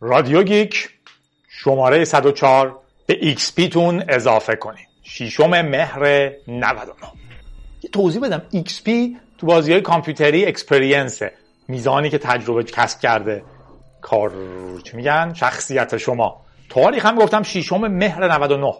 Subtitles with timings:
[0.00, 0.88] رادیو گیک
[1.48, 4.86] شماره 104 به XP تون اضافه کنید.
[5.02, 6.92] شیشم مهر 99
[7.82, 8.42] یه توضیح بدم.
[8.50, 11.32] XP تو بازی های کامپیوتری experience ه.
[11.68, 13.42] میزانی که تجربه کسب کرده.
[14.00, 14.32] کاراکتر
[14.84, 16.40] چی میگن؟ شخصیت شما.
[16.68, 18.74] تاریخ هم گفتم شیشم مهر 99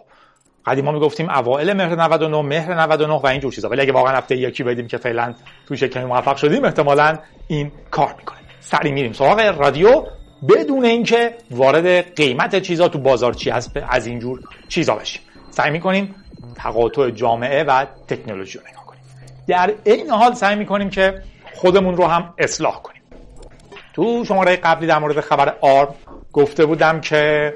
[0.65, 3.69] قدیما می‌گفتیم اوائل مهر 99 مهر 99 و اینجور چیزا.
[3.69, 5.33] ولی اگه واقعا هفته یکی بدیم که فعلا
[5.67, 7.17] تو کمی موفق شدیم احتمالا
[7.47, 8.37] این کار می‌کنه.
[8.59, 10.05] سری میریم سراغ رادیو.
[10.49, 15.21] بدون اینکه وارد قیمت چیزا تو بازار چی هست از اینجور چیزا بشیم.
[15.49, 16.15] سعی می‌کنیم
[16.55, 19.01] تقاطع جامعه و تکنولوژی رو نگاه کنیم.
[19.47, 21.21] در این حال سعی می‌کنیم که
[21.53, 23.01] خودمون رو هم اصلاح کنیم.
[23.93, 25.95] تو شماره قبلی در مورد خبر آرم
[26.33, 27.53] گفته بودم که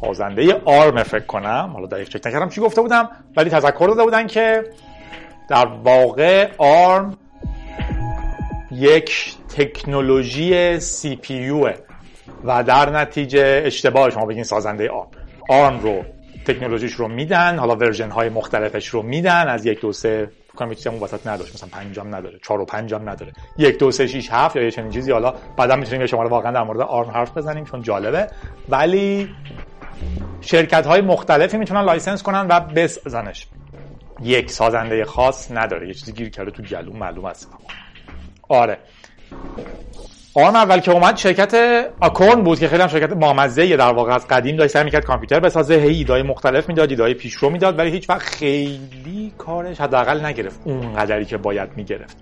[0.00, 4.26] سازنده آرم فکر کنم حالا دقیق چک نکردم چی گفته بودم ولی تذکر داده بودن
[4.26, 4.64] که
[5.48, 7.18] در واقع ARM
[8.72, 11.50] یک تکنولوژی CPU
[12.44, 15.08] و در نتیجه اشتباه شما بگین سازنده ARM،
[15.48, 16.04] ARM رو
[16.46, 19.48] تکنولوژیش رو میدن حالا version های مختلفش رو میدن.
[19.48, 23.08] از یک دو سه کنم چیزی اون وسط نداشت مثلا پنجم نداره چهار و پنجم
[23.08, 23.32] نداره.
[23.58, 25.12] یک دو سه شیش هفت یا یه چنین چیزی.
[25.12, 28.26] حالا بعدا می‌تونیم شما واقعا در مورد ARM حرف بزنیم چون جالبه.
[28.68, 29.34] ولی
[30.40, 33.46] شرکت های مختلفی می‌تونن license کنن و بسازنش
[34.22, 35.88] یک سازنده خاص نداره.
[35.88, 37.52] یه چیزی گیر کرده تو گلو معلوم است.
[38.50, 38.78] آره.
[40.34, 41.54] ARM اول که اومد شرکت
[42.00, 45.40] Acorn بود که خیلی هم شرکت بامزه‌ای در واقع از قدیم داشت سعی می‌کرد کامپیوتر
[45.40, 50.60] بسازه هی ایده‌های مختلف می‌داد ایده‌های پیشرو می‌داد ولی هیچ وقت خیلی کارش حداقل نگرفت
[50.64, 52.16] اون قدری که باید می‌گرفت.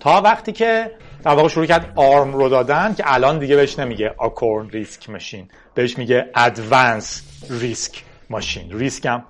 [0.00, 0.90] تا وقتی که
[1.24, 5.48] در واقع شروع کرد ARM رو دادن که الان دیگه بهش نمیگه Acorn RISC Machine
[5.74, 8.78] بهش میگه Advanced RISC Machine.
[8.78, 9.24] RISC هم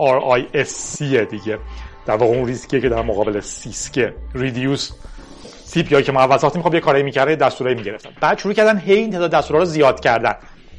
[0.00, 1.58] RISC دیگه.
[2.06, 4.14] در واقع اون RISC یه که در مقابل CISC ه.
[4.34, 4.90] reduce.
[5.70, 8.10] CPU که ما اول ساختیم خب یه کاری می‌کرده دستورایی می‌گرفتن.
[8.20, 10.34] بعد شروع کردن هی این تعداد دستورها رو زیاد کردن.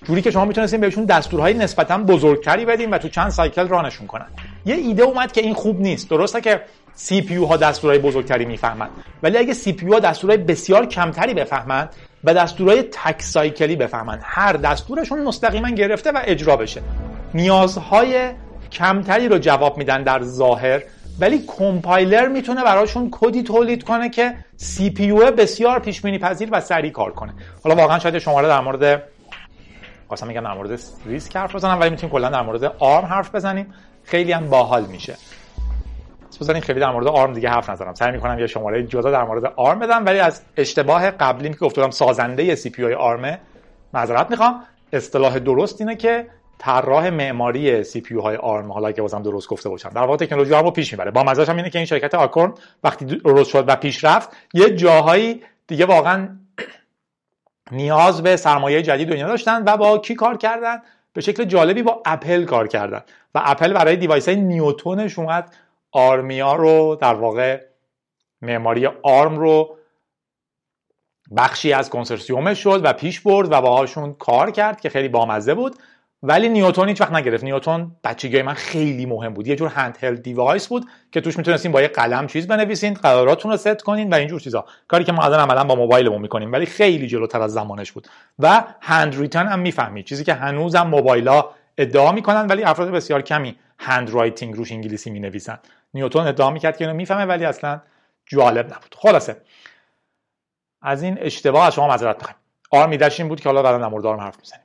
[0.05, 4.07] جوری که شما می‌تونستین بهشون دستورهای نسبتا بزرگتری بدین و تو چند cycle run شون
[4.07, 4.25] کنن.
[4.65, 6.09] یه ایده اومد که این خوب نیست.
[6.09, 6.61] درسته که
[6.93, 8.89] CPU ها دستورهای بزرگتری می‌فهمن.
[9.23, 11.89] ولی اگه CPU ها دستورهای بسیار کمتری بفهمن
[12.23, 16.81] و دستورهای تک cycle ی بفهمن هر دستورشون مستقیما گرفته و اجرا بشه.
[17.33, 18.29] نیازهای
[18.71, 20.81] کمتری رو جواب میدن در ظاهر
[21.21, 26.91] ولی کمپایلر می‌تونه براشون کدی تولید کنه که CPU بسیار پیش بینی پذیر و سریع
[26.91, 27.33] کار کنه.
[27.63, 29.03] حالا واقعا شاید یه شماره در مورد
[30.09, 33.73] واسه میگم در مورد RISC حرف بزنم ولی می‌تونیم کلا در مورد ARM حرف بزنیم.
[34.03, 35.15] خیلی هم باحال میشه.
[36.41, 37.93] بذارین خیلی در مورد ARM دیگه حرف نزنم.
[37.93, 41.89] سعی می‌کنم یه شماره جدا در مورد ARM بدم ولی از اشتباه قبلی که گفتم
[41.89, 43.39] سازنده CPU ARM ه
[43.93, 44.63] معذرت می‌خوام.
[44.93, 46.27] اصطلاح درست اینه که
[46.61, 49.89] طراح معماری CPU های ARM حالا که بازم درست گفته باشم.
[49.89, 51.11] در واقع تکنولوژی ARM رو پیش می‌بره.
[51.11, 52.53] بامزه‌اش هم اینه که این شرکت Acorn
[52.83, 56.29] وقتی درست شد و پیشرفت یه جاهایی دیگه واقعا
[57.71, 60.81] نیاز به سرمایه جدید دنیا داشتن و با کی کار کردن؟
[61.13, 63.01] به شکل جالبی با اپل کار کردن.
[63.35, 65.55] و اپل برای device های Newton ش اومد
[65.91, 67.61] ARM یا رو در واقع
[68.41, 69.77] معماری ARM رو
[71.37, 75.75] بخشی از کنسرسیومش شد و پیش برد و باهاشون کار کرد که خیلی بامزه بود.
[76.23, 77.43] ولی Newton هیچ وقت نگرفت.
[77.43, 79.47] Newton بچگی من خیلی مهم بود.
[79.47, 83.57] یه جور handheld device بود که توش می‌تونستین با یه قلم چیز بنویسین قراراتون رو
[83.57, 84.65] ست کنین و اینجور چیزا.
[84.87, 88.07] کاری که ما الان عملا با موبایلمون می‌کنیم ولی خیلی جلوتر از زمانش بود.
[88.39, 90.05] و handwritten هم می‌فهمید.
[90.05, 91.45] چیزی که هنوزم موبایلا
[91.77, 95.59] ادعا می‌کنن ولی افراد بسیار کمی handwriting روش انگلیسی می‌نویسن.
[95.93, 97.81] Newton ادعا می‌کرد که اینو می‌فهمه ولی اصلا
[98.25, 98.95] جالب نبود.
[98.97, 99.37] خلاصه.
[100.81, 102.37] از این اشتباه از شما معذرت می‌خوایم
[102.71, 104.60] ARM این بود که حالا بعدا در مورد حرف می‌زنیم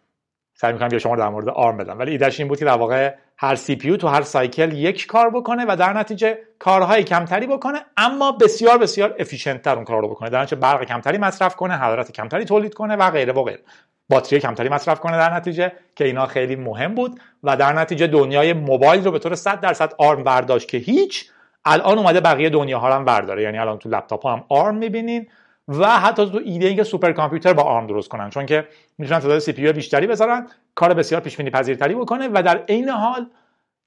[0.58, 1.98] سعی می‌کنم یه شماره در مورد ARM بدم.
[1.98, 5.64] ولی ایدهش این بود که در واقع هر CPU تو هر cycle یک کار بکنه
[5.68, 10.30] و در نتیجه کارهای کمتری بکنه اما بسیار بسیار efficient تر اون کار رو بکنه.
[10.30, 13.60] در نتیجه برق کمتری مصرف کنه حرارت کمتری تولید کنه و غیره و غیره.
[14.08, 18.52] باتری کمتری مصرف کنه در نتیجه که اینا خیلی مهم بود و در نتیجه دنیای
[18.52, 21.30] موبایل رو به طور 100 درصد ARM برداشت که هیچ
[21.64, 23.42] الان اومده بقیه دنیا ها هم برداره.
[23.42, 25.26] یعنی الان تو لپتاپ هم ARM می‌بینین.
[25.68, 28.30] و حتی تو ایده ای که سوپر کامپیوتر با ARM درست کنن.
[28.30, 28.68] چون که
[28.98, 33.26] می‌تونن تعداد CPU بیشتری بذارن کار بسیار پیش بینی پذیرتری بکنه و در عین حال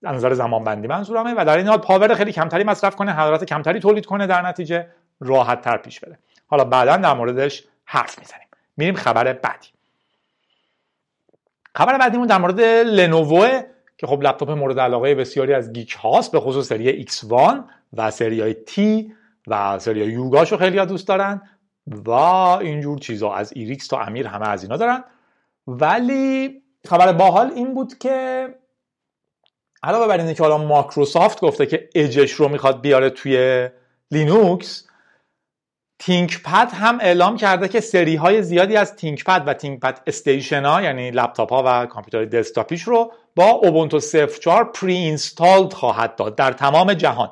[0.03, 3.43] از نظر زمان بندی منظورمه و در این حال power خیلی کمتری مصرف کنه حرارت
[3.43, 4.87] کمتری تولید کنه در نتیجه
[5.19, 6.19] راحت تر پیش بره.
[6.47, 8.47] حالا بعدا در موردش حرف می‌زنیم.
[8.77, 9.67] میریم خبر بعدی.
[11.75, 13.47] خبر بعدیمون در مورد لنوو
[13.97, 17.33] که خب لپتاپ مورد علاقه بسیاری از geek هاست به خصوص سری X1
[17.93, 18.79] و سری T
[19.47, 21.41] و سری Yoga شو خیلی دوست دارن.
[21.89, 23.33] و اینجور چیزا.
[23.33, 25.03] از ایریکس تا امیر همه از اینا دارن.
[25.67, 28.47] ولی خبر باحال این بود که
[29.83, 33.69] علاوه بر اینه که حالا مایکروسافت گفته که اجش رو می‌خواد بیاره توی
[34.11, 34.87] لینوکس
[35.99, 41.53] ThinkPad هم اعلام کرده که سری های زیادی از ThinkPad و ThinkStation ها یعنی لپتاپ
[41.53, 47.31] ها و کامپیوتر desktop یش رو با اوبونتو 04 preinstalled خواهد داد در تمام جهان.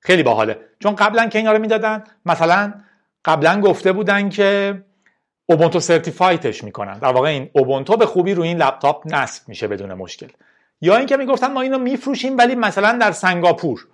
[0.00, 0.58] خیلی باحاله.
[0.82, 2.74] چون قبلا که اینا رو می‌دادن مثلا
[3.24, 4.82] قبلا گفته بودن که
[5.46, 6.98] اوبونتو certified ش می‌کنن.
[6.98, 10.28] در واقع این اوبونتو به خوبی روی این لپتاپ نصب میشه بدون مشکل.
[10.80, 13.86] یا اینکه می‌گفتن ما اینو میفروشیم ولی مثلا در سنگاپور.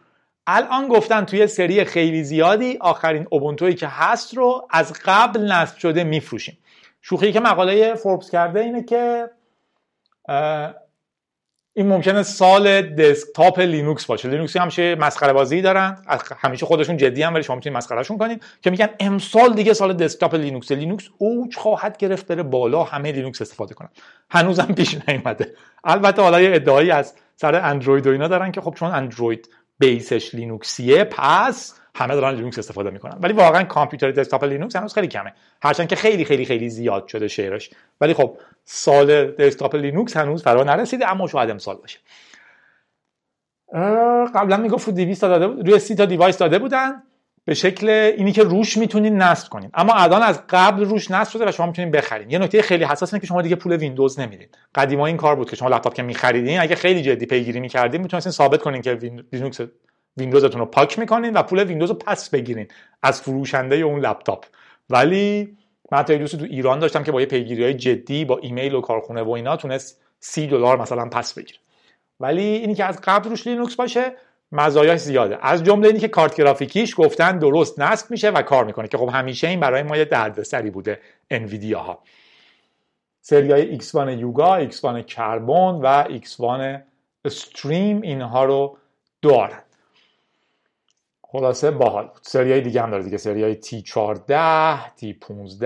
[0.47, 6.05] الان گفتن توی سری خیلی زیادی آخرین اوبونتویی که هست رو از قبل نصب شده
[6.05, 6.59] میفروشیم.
[7.03, 9.31] شوخی که مقاله فوربس کرده اینه که
[11.75, 14.29] این ممکنه سال desktop لینوکس باشه.
[14.29, 15.99] لینوکسیا همیشه مسخره بازی دارن.
[16.37, 18.43] همیشه خودشون جدی‌ان ولی شما می‌تونید مسخرهشون کنید.
[18.63, 23.43] که میگن امسال دیگه سال desktop لینوکس لینوکس اوج خواهد گرفت بره بالا همه لینوکس
[23.43, 23.89] استفاده کنن.
[24.31, 25.55] هنوزم پیش نیومده.
[25.85, 29.49] البته حالا یه ادعایی از سر اندروید و اینا دارن که خب چون اندروید
[29.79, 33.19] base ش لینوکسیه پس همه دارن لینوکس استفاده می‌کنن.
[33.21, 35.33] ولی واقعا کامپیوتر دسکتاپ لینوکس هنوز خیلی کمه.
[35.63, 37.71] هرچند که خیلی خیلی خیلی زیاد شده شیرش
[38.01, 41.99] ولی خب سال دسکتاپ لینوکس هنوز فرا نرسیده اما شاید امسال باشه.
[44.35, 47.03] قبلا می‌گفت 200 تا داده بود روی 30 تا device داده بودن.
[47.45, 49.71] به شکل اینی که روش می‌تونین نصب کنین.
[49.75, 52.31] اما الان از قبل روش نصب شده و شما می‌تونین بخرین.
[52.31, 55.51] یه نکته خیلی حساس اینه که شما دیگه پول ویندوز نمیدین قدیما این کار بود
[55.51, 58.95] که شما لپتاپ که میخریدین اگه خیلی جدی پیگیری می‌کردین می‌تونستین ثابت کنین که
[59.33, 59.61] لینوکس
[60.17, 62.69] ویندوزتون رو پاک می‌کنین و پول ویندوز رو پس بگیرین
[63.03, 64.45] از فروشنده اون لپتاپ.
[64.91, 65.57] ولی
[65.93, 68.81] من تا دوست تو ایران داشتم که با یه پیگیری های جدی با ایمیل و
[68.81, 71.59] کارخونه و اینا تونست سی دلار مثلا پس بگیره.
[72.21, 74.13] ولی اینی که از قبل روش لینوکس باشه
[74.53, 75.39] مزایاش زیاده.
[75.43, 79.09] از جمله اینی که کارت گرافیکیش گفتن درست نصب میشه و کار می‌کنه که خب
[79.13, 82.03] همیشه این برای ما یه دردسری بوده انویدیا ها
[83.21, 86.81] سری های X1 یوگا، X1 کربن و X1
[87.25, 88.79] استریم اینها رو
[89.23, 89.63] دارن.
[91.33, 92.21] خلاصه باحال بود.
[92.23, 93.17] سری های دیگه هم داره دیگه.
[93.17, 94.31] سری های T14
[95.01, 95.65] T15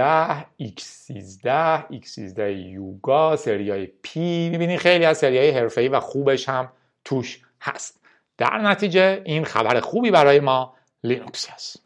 [0.63, 1.49] X13
[1.93, 6.73] X13 یوگا سری های P می‌بینی خیلی از سری های حرفه‌ای و خوبش هم
[7.05, 8.01] توش هست.
[8.39, 10.75] در نتیجه این خبر خوبی برای ما
[11.05, 11.83] لینوکس هست.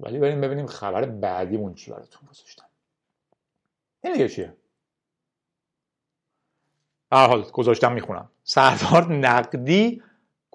[0.00, 2.66] ولی بریم ببینیم خبر بعدیمون چی براتون گذاشتم.
[4.04, 4.54] این دیگه چیه؟
[7.12, 8.30] هر حال گذاشتم می‌خونم.
[8.44, 10.02] سردار نقدی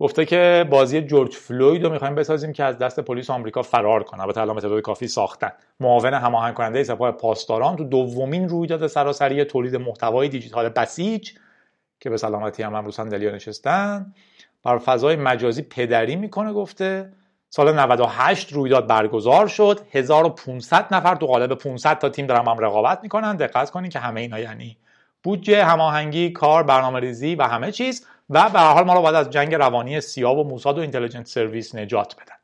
[0.02, 4.22] گفته که بازی جورج فلوید رو می‌خوایم بسازیم که از دست پلیس آمریکا فرار کنه.
[4.22, 5.52] البته الان تعداد کافی ساختن.
[5.80, 11.32] معاون هماهنگ کننده سپاه پاسداران تو دومین رویداد سراسری تولید محتوای دیجیتال بسیج
[12.00, 14.14] که به سلامتی هم امروز صندلی نشستن
[14.64, 17.14] بر فضای مجازی پدری می‌کنه گفته.
[17.50, 19.80] سال 98 رویداد برگزار شد.
[19.92, 23.36] 1500 نفر تو قالب 500 تا تیم دارن هم رقابت می‌کنن.
[23.36, 24.78] دقت کنید که همه اینا یعنی
[25.24, 28.08] بودجه هماهنگی کار برنامه ریزی و همه چیز.
[28.32, 31.28] و به هر حال ما رو باید از جنگ روانی سیاه و موساد و اینتلیجنت
[31.28, 32.36] سرویس نجات بدن.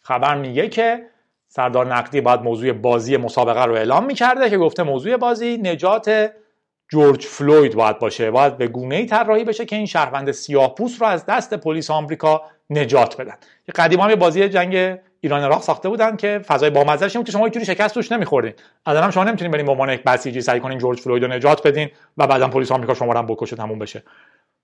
[0.00, 1.06] خبر میگه که
[1.48, 6.30] سردار نقدی باید موضوع بازی مسابقه رو اعلام می‌کرده که گفته موضوع بازی نجات
[6.88, 8.30] جورج فلوید باید باشه.
[8.30, 11.90] باید به گونه ای طراحی بشه که این شهروند سیاه پوست رو از دست پلیس
[11.90, 13.34] آمریکا نجات بدن.
[13.74, 17.66] قدیما هم بازی جنگ ایران عراق ساخته بودن که فضای بامزه‌اش بود که شما اینجوری
[17.66, 18.52] شکست توش نمیخوردین.
[18.86, 21.90] الان شما نمی‌تونین برین به عنوان یک بسیجی سعی کنین جورج فلوید رو نجات بدین
[22.18, 24.02] و بعدا پلیس آمریکا شما رو هم بکشه تموم بشه.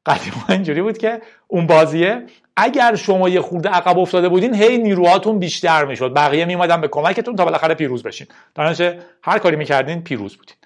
[0.06, 2.26] قدیما اینجوری بود که اون بازیه
[2.56, 6.14] اگر شما یه خورده عقب افتاده بودین هی نیروهاتون بیشتر می‌شد.
[6.14, 8.26] بقیه میومدن به کمکتون تا بالاخره پیروز بشین.
[8.54, 10.56] در هر کاری می‌کردین پیروز بودین.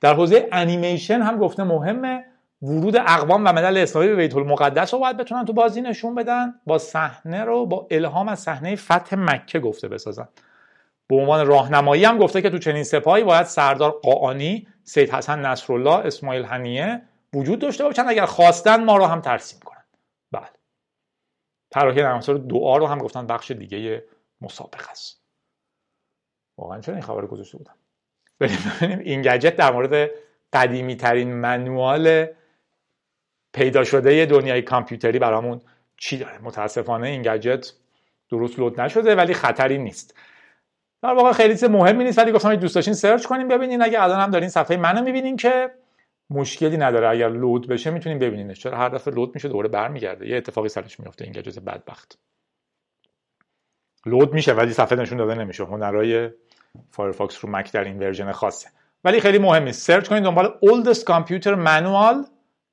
[0.00, 2.24] در حوزه انیمیشن هم گفته مهمه
[2.62, 6.54] ورود اقوام و ملل اسلامی به بیت المقدس رو باید بتونن تو بازی نشون بدن.
[6.66, 10.28] با صحنه رو با الهام از صحنه فتح مکه گفته بسازن.
[11.08, 15.94] به عنوان راهنمایی هم گفته که تو چنین سپاهی باید سردار قاانی سید حسن نصرالله
[15.94, 17.02] اسماعیل هنیه
[17.34, 19.84] وجود داشته باشن اگر خواستن ما رو هم ترسیم کنن.
[20.32, 20.48] بله.
[21.70, 24.04] طراحی عناصر دعا رو هم گفتن بخش دیگه
[24.40, 25.22] مسابقه است.
[26.58, 27.74] واقعا چرا این خبر گذاشته بودم؟
[28.40, 28.98] ببینیم.
[29.04, 30.10] این گجت در مورد
[30.52, 32.26] قدیمی ترین منوال
[33.52, 35.60] پیدا شده دنیای کامپیوتری برامون
[35.96, 37.72] چی داره؟ متاسفانه این گجت
[38.30, 40.14] درست لود نشده ولی خطری نیست.
[41.02, 43.82] در واقع خیلی چیز مهمی نیست ولی گفتم دوست داشتین سرچ کنین ببینین.
[43.82, 45.70] اگه الان هم دارین صفحه منو می‌بینین که
[46.30, 47.08] مشکلی نداره.
[47.08, 48.60] اگر لود بشه می‌تونین ببینینش.
[48.60, 50.28] چرا؟ هر دفعه لود میشه دوباره برمیگرده.
[50.28, 52.18] یه اتفاقی سرش میفته این گجت بدبخت.
[54.06, 55.64] load میشه ولی صفحه نشون داده نمیشه.
[55.64, 56.30] هنرای
[56.90, 58.68] فایرفاکس رو مک در این version خاصه.
[59.04, 59.72] ولی خیلی مهمه.
[59.72, 62.26] search کنید دنبال oldest computer manual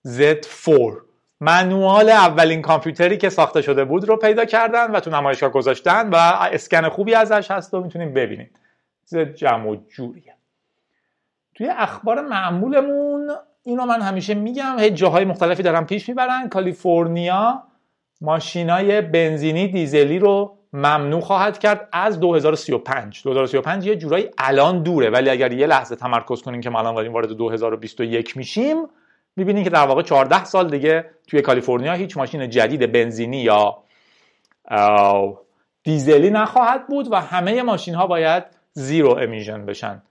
[0.08, 1.06] Z4
[1.40, 6.16] manual اولین کامپیوتری که ساخته شده بود رو پیدا کردن و تو نمایشگاه گذاشتن و
[6.16, 8.60] اسکن خوبی ازش هست و می‌تونید ببینید.
[9.06, 10.35] زد جمع و جوریه
[11.56, 13.32] توی اخبار معمولمون
[13.64, 16.50] اینو من همیشه میگم هی جاهای مختلفی دارن پیش می‌برن.
[16.50, 17.64] کالیفرنیا
[18.22, 25.30] ماشینای بنزینی دیزلی رو ممنوع خواهد کرد از 2035 2035 یه جورایی الان دوره ولی
[25.30, 28.78] اگر یه لحظه تمرکز کنیم که ما الان داریم وارد 2021 میشیم
[29.36, 33.78] می‌بینیم که در واقع 14 سال دیگه توی کالیفرنیا هیچ ماشین جدید بنزینی یا
[35.84, 38.44] دیزلی نخواهد بود و همه ماشین ها باید
[38.74, 40.02] زیرو امیژن بشن.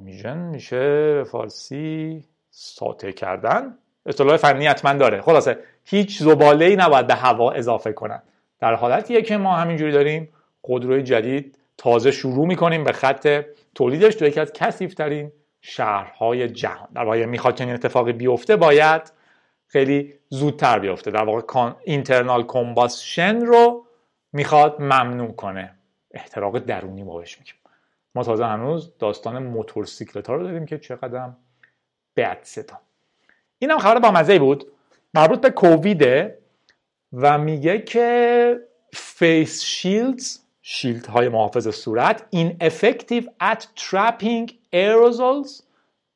[0.00, 3.78] امیژن میشه به فارسی ساطع کردن.
[4.06, 5.20] اصطلاح فنی حتما داره.
[5.20, 8.22] خلاصه هیچ زباله ای نباید به هوا اضافه کنن.
[8.60, 10.28] در حالتیه که ما همینجوری داریم
[10.62, 16.88] خودروی جدید تازه شروع می‌کنیم به خط تولیدش تو یکی از کثیفترین شهرهای جهان.
[16.94, 19.12] در واقع می‌خواد چنین اتفاقی بیفته باید
[19.66, 21.10] خیلی زودتر بیفته.
[21.10, 23.86] در واقع اینترنال کمباسشن رو
[24.32, 25.74] می‌خواد ممنوع کنه.
[26.10, 27.54] احتراق درونی ما بهش میگیم.
[28.16, 31.30] ما تازه هنوز داستان موتورسیکلت ها رو داریم که چقدر
[32.16, 32.80] بد صدا
[33.58, 34.72] این هم خبر با مزه بود.
[35.14, 36.38] مربوط به کوویده
[37.12, 38.60] و میگه که
[38.92, 45.62] face shields shield های محافظ صورت ineffective at trapping aerosols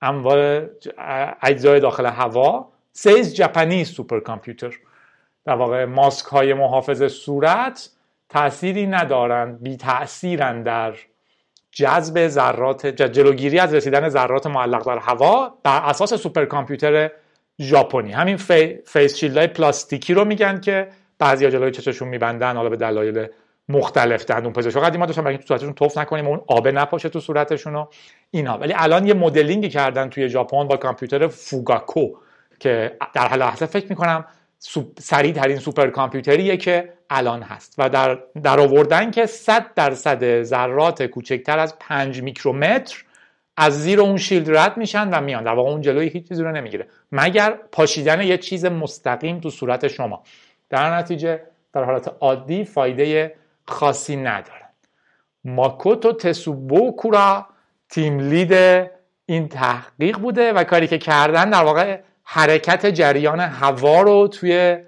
[0.03, 0.67] انواع
[1.43, 4.79] اجزای داخل هوا says Japanese supercomputer
[5.45, 7.91] در واقع ماسک های محافظ صورت
[8.29, 10.95] تأثیری ندارند بی تأثیرن در
[11.73, 17.11] جذب ذرات جلوگیری از رسیدن ذرات معلق در هوا بر اساس سوپر کامپیوتر
[17.61, 18.13] ژاپنی.
[18.13, 22.77] همین فی، face shield های پلاستیکی رو میگن که بعضیا جلوی چششون میبندن حالا به
[22.77, 23.27] دلایل
[23.69, 27.77] مختلف دندون پزشکا قدیما داشتن برای تو صورتشون تف نکنیم اون آب نپاشه تو صورتشون
[27.77, 27.87] و
[28.31, 28.59] اینا.
[28.59, 32.09] ولی الان یه مدلینگی کردن توی ژاپن با کامپیوتر فوگاکو
[32.61, 34.25] که در حال لحظه فکر می‌کنم
[34.99, 41.03] سریع ترین سوپر کامپیوتریه که الان هست و در در آوردن که 100 درصد ذرات
[41.03, 43.05] کوچکتر از 5 میکرومتر
[43.57, 46.53] از زیر اون شیلد رد میشن و میان در واقع اون جلوی هیچ چیزی رو
[46.53, 46.87] نمی‌گیره.
[47.13, 50.23] مگر پاشیدن یه چیز مستقیم تو صورت شما.
[50.71, 53.35] در نتیجه در حالت عادی فایده
[53.67, 54.69] خاصی ندارن
[55.45, 57.47] ماکوتو تسوبو کورا
[57.89, 58.53] تیم لید
[59.27, 62.01] این تحقیق بوده و کاری که کردن در واقع
[62.33, 64.79] حرکت جریان هوا رو توی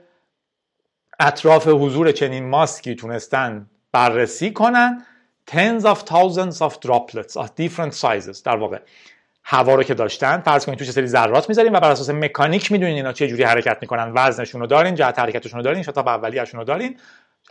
[1.21, 5.05] اطراف حضور چنین ماسکی تونستن بررسی کنن.
[5.51, 8.43] Tens of thousands of droplets of different sizes.
[8.45, 8.79] در واقع
[9.45, 12.95] هوا رو که داشتن فرض کنید توش سری ذرات می‌ذاریم و بر اساس مکانیک می‌دونین
[12.97, 14.13] اینا چه جوری حرکت می‌کنن.
[14.15, 16.97] وزنشون رو دارین جهت حرکتشون رو دارین شتاب اولیه‌شون رو دارین.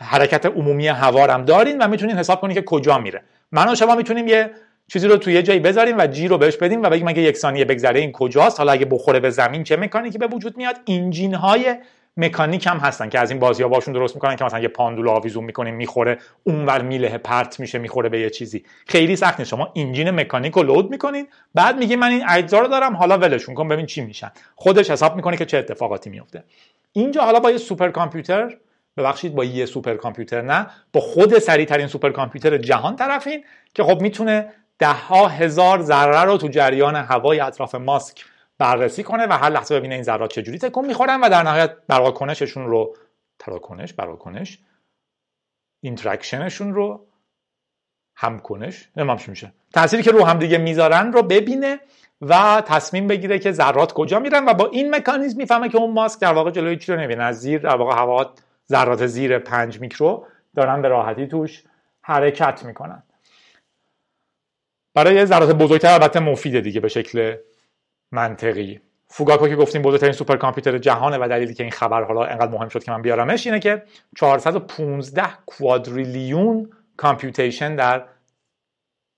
[0.00, 3.22] حرکت عمومی هوا هم دارین و می‌تونین حساب کنید که کجا میره.
[3.52, 4.50] من و شما می‌تونیم یه
[4.88, 7.36] چیزی رو توی یه جایی بذاریم و جی رو بهش بدیم و بگیم اگه یک
[7.36, 11.34] ثانیه بگذره این کجاست حالا اگه بخوره به زمین چه مکانیکی به وجود میاد؟ انجین
[11.34, 11.76] های
[12.16, 15.08] مکانیک هم هستن که از این بازی ها باشون درست می‌کنن که مثلا یه پاندول
[15.08, 18.64] آویزون می‌کنیم می‌خوره اونور میله پرت میشه می‌خوره به یه چیزی.
[18.86, 19.50] خیلی سخت نیست.
[19.50, 23.54] شما engine مکانیک رو load می‌کنین بعد میگی من این اجزا رو دارم حالا ولشون
[23.54, 24.30] کن ببین چی میشن.
[24.56, 26.44] خودش حساب می‌کنه که چه اتفاقاتی میفته
[26.92, 28.56] اینجا حالا با یه سوپر کامپیوتر
[28.96, 33.84] ببخشید با یه سوپر کامپیوتر نه با خود سریع ترین سوپر کامپیوتر جهان طرفیم که
[33.84, 34.48] خب می‌تونه
[34.82, 38.24] ده ها هزار ذره رو تو جریان هوای اطراف ماسک
[38.58, 42.66] بررسی کنه و هر لحظه ببینه این ذرات چجوری تکون می‌خورن و در نهایت براکنششون
[42.66, 42.96] رو
[43.38, 44.58] تراکنش براکنش
[45.80, 47.06] اینتراکشنشون رو
[48.16, 49.52] همکنش نمام چی میشه.
[49.74, 51.80] تأثیری که رو هم دیگه می‌ذارن رو ببینه
[52.20, 56.20] و تصمیم بگیره که ذرات کجا میرن و با این مکانیزم می‌فهمه که اون ماسک
[56.20, 57.24] در واقع جلوی چی رو نمی‌بینه.
[57.24, 58.34] از زیر در واقع هوا
[58.70, 61.64] ذرات زیر 5 میکرو دارن به راحتی توش
[62.00, 63.02] حرکت می‌کنن.
[64.94, 67.36] برای ذرات بزرگتر البته مفیده دیگه به شکل
[68.12, 68.80] منطقی.
[69.06, 72.68] فوگاکو که گفتیم بزرگترین سوپر کامپیوتر جهانه و دلیلی که این خبر حالا انقدر مهم
[72.68, 73.82] شد که من بیارمش اینه که
[74.16, 78.04] 415 quadrillion computation در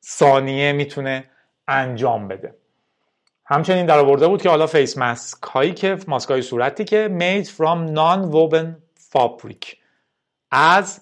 [0.05, 1.25] ثانیه می‌تونه
[1.69, 2.55] انجام بده.
[3.47, 7.49] همچنین در آورده بود که حالا face mask هایی که ماسک های صورتی که made
[7.49, 8.67] from non-woven
[9.13, 9.77] fabric.
[10.51, 11.01] از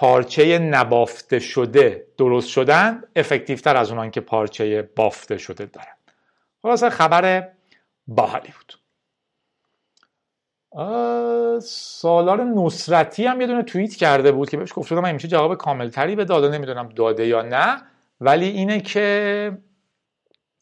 [0.00, 5.94] پارچه نبافته شده درست شدن افکتیوتر از اونان که پارچه بافته شده دارن.
[6.62, 7.48] خلاصه خبر
[8.06, 8.78] باحالی بود.
[11.62, 16.16] سالار نصرتی هم یه دونه توییت کرده بود که بهش گفت من میشه جواب کاملتری
[16.16, 17.82] به داده نمی‌دونم داده یا نه
[18.20, 19.58] ولی اینه که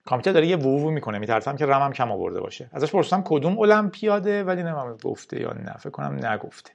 [0.04, 2.70] کامپیوتر داره یه ووو می‌کنه میترسم که رمم کم آورده باشه.
[2.72, 6.72] ازش پرسیدم کدوم المپیاده ولی نمی‌دونم گفته یا نه فکر کنم نگفته.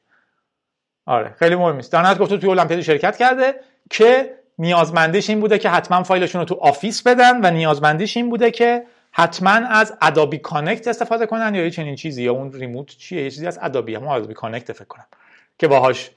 [1.05, 3.55] آره خیلی مهم است در گفته توی المپیاد شرکت کرده
[3.89, 8.51] که نیازمندیش این بوده که حتما فایلشون رو تو آفیس بدن و نیازمندیش این بوده
[8.51, 13.23] که حتما از Adobe Connect استفاده کنن یا یه چنین چیزی یا اون remote چیه؟
[13.23, 15.05] یه چیزی از Adobe هم Adobe Connect فکر کنم
[15.59, 16.11] که باهاش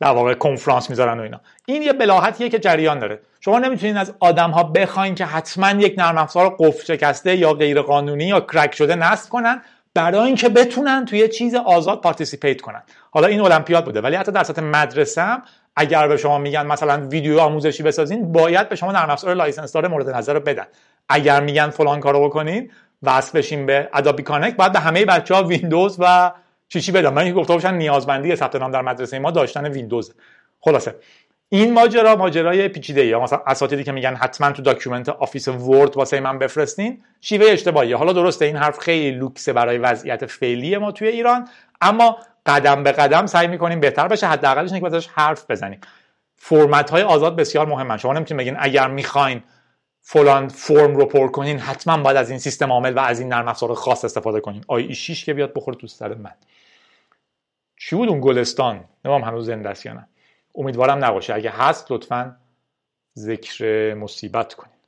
[0.00, 1.40] در واقع کنفرانس می‌ذارن و اینا.
[1.66, 3.20] این یه بلاهتیه که جریان داره.
[3.40, 7.82] شما نمی‌تونید از آدم ها بخواین که حتما یک نرم افزار قفل شکسته یا غیر
[7.82, 9.62] قانونی یا کرک شده نصب کنن.
[9.94, 12.82] برای اینکه بتونن توی چیز آزاد participate کنن.
[13.10, 15.42] حالا این المپیاد بوده ولی حتی در سطح مدرسه هم
[15.76, 19.88] اگر به شما میگن مثلا ویدیو آموزشی بسازین باید به شما نرم افزار license دار
[19.88, 20.66] مورد نظر رو بدن.
[21.08, 22.70] اگر میگن فلان کارو بکنین
[23.02, 26.32] وصل بشین به Adobe Connect باید به همه بچه ها ویندوز و
[26.68, 30.14] چی بدم من گفته باشن نیازمندی ثبت نام در مدرسه ما داشتن ویندوز
[30.60, 30.94] خلاصه.
[31.48, 36.20] این ماجرا ماجرای پیچیده ای مثلا اساتیدی که میگن حتما تو document Office Word واسه
[36.20, 37.96] من بفرستین شیوه اشتباهیه.
[37.96, 41.48] حالا درسته این حرف خیلی لوکسه برای وضعیت فعلی ما توی ایران
[41.80, 45.80] اما قدم به قدم سعی می‌کنیم بهتر بشه حداقلش اینکه بذارش حرف بزنیم.
[46.36, 47.96] فرمت های آزاد بسیار مهمن.
[47.96, 49.42] شما نمی‌تونید بگین اگر می‌خواین
[50.00, 53.48] فلان فرم رو پر کنین حتما باید از این سیستم عامل و از این نرم
[53.48, 54.64] افزار خاص استفاده کنین.
[54.68, 56.34] آی 6 که بیاد بخوره تو سر من.
[57.76, 60.08] چی بود اون گلستان؟ نمام هنوز زنده است یا نه؟
[60.58, 61.34] امیدوارم نباشه.
[61.34, 62.36] اگه هست لطفا
[63.18, 64.78] ذکر مصیبت کنید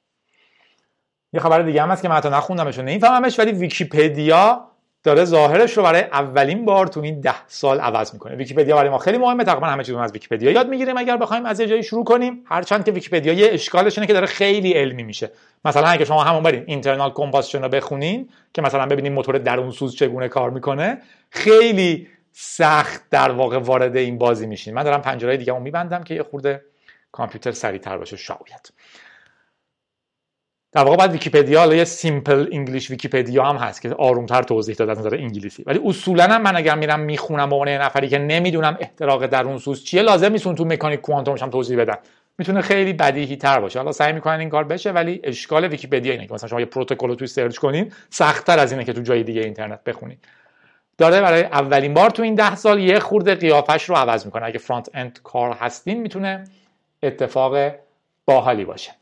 [1.33, 4.65] یه خبر دیگه هم هست که من حتی نخوندمش و نمیفهممش ولی ویکیپدیا
[5.03, 8.37] داره ظاهرش رو برای اولین بار تو این ده سال عوض می‌کنه.
[8.37, 9.45] ویکیپدیا برای ما خیلی مهمه.
[9.45, 10.97] تقریبا همه چیز از ویکیپدیا یاد می‌گیریم.
[10.97, 14.27] اگر بخوایم از یه جایی شروع کنیم هرچند که ویکیپدیا یه اشکالش اینه که داره
[14.27, 15.31] خیلی علمی میشه.
[15.65, 19.97] مثلا اگه شما همون برین internal combustion رو بخونین که مثلا ببینید موتور درون سوز
[19.97, 20.99] چگونه کار می‌کنه
[21.31, 24.75] خیلی سخت در واقع وارد این بازی میشین.
[24.75, 26.65] من دارم پنجره دیگه رو میبندم که یه خورده
[27.13, 28.73] کامپیوتر سریعتر باشه شاید.
[30.73, 34.93] در واقع بعد ویکیپدیا حالا یه Simple English ویکیپدیا هم هست که آرومتر توضیح داده
[34.93, 35.65] از نظر انگلیسی.
[35.67, 40.03] ولی اصولا من اگر میرم می‌خونم به عنوان نفری که نمی‌دونم احتراق درون سوز چیه
[40.03, 41.99] لازم نیست تو مکانیک کوانتومش هم توضیح بدم
[42.39, 43.79] می‌تونه خیلی بدیهی تر باشه.
[43.79, 47.09] حالا سعی می‌کنن این کار بشه ولی اشکال ویکیپدیا اینه که مثلا شما یه پروتکل
[47.09, 50.25] رو توی سرچ کنین سختتر از اینه که تو جای دیگه اینترنت بخونید
[51.01, 54.47] داره برای اولین بار تو این ده سال یه خورده قیافش رو عوض می‌کنه.
[54.47, 56.45] اگه front-end کار هستین می‌تونه
[57.03, 57.73] اتفاق
[58.25, 58.93] باحالی باشه.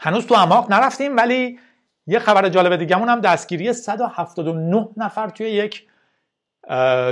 [0.00, 1.58] هنوز تو اعماق نرفتیم ولی
[2.06, 5.86] یه خبر جالب دیگهمون هم دستگیری 179 نفر توی یک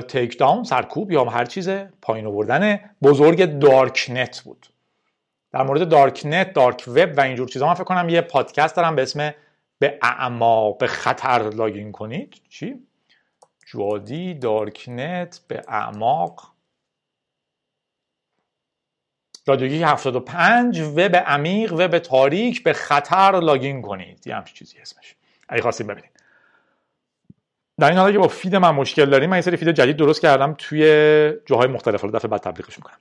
[0.08, 1.70] تیک داون سرکوب یا هر چیز
[2.02, 4.66] پایین آوردن بزرگ دارک نت بود.
[5.52, 8.96] در مورد دارک نت دارک وب و اینجور چیزا من فکر کنم یه پادکست دارم
[8.96, 9.34] به اسم
[9.78, 12.34] به اعماق به خطر لاگین کنید.
[12.48, 12.87] چی؟
[13.72, 16.54] جوادی دارکنت به اعماق.
[19.46, 24.26] رادیوگی 75 و به عمیق و به تاریک به خطر لاگین کنید.
[24.26, 25.16] یه همچین چیزی اسمش.
[25.48, 26.10] اگه خواستیم ببینید.
[27.78, 30.22] در این حالا که با فید من مشکل داریم من یه سری فید جدید درست
[30.22, 30.82] کردم توی
[31.46, 32.00] جاهای مختلف.
[32.00, 32.98] رو دفعه بعد تبلیغش می‌کنم.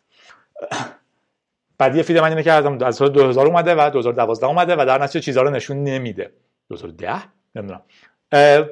[1.78, 5.04] بعد یه فید من اینه که از سال 2000 اومده و 2012 اومده و در
[5.04, 6.32] نتیجه چیزها رو نشون نمیده.
[6.70, 7.24] 2010
[7.56, 7.82] نمی‌دونم.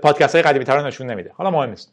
[0.01, 1.31] پادکست های قدیمی تر نشون نمیده.
[1.37, 1.91] حالا مهم نیست.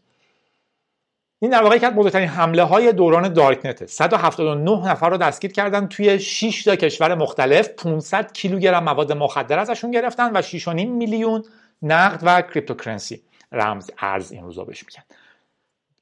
[1.43, 5.53] این در واقع از بزرگترین حمله های دوران dark net ـه 179 نفر رو دستگیر
[5.53, 7.69] کردن توی 6 تا کشور مختلف.
[7.69, 11.45] 500 کیلوگرم مواد مخدر ازشون گرفتن و 6.5 میلیون
[11.83, 13.23] نقد و cryptocurrency
[13.53, 15.03] رمز ارز این روزا بهش میگن.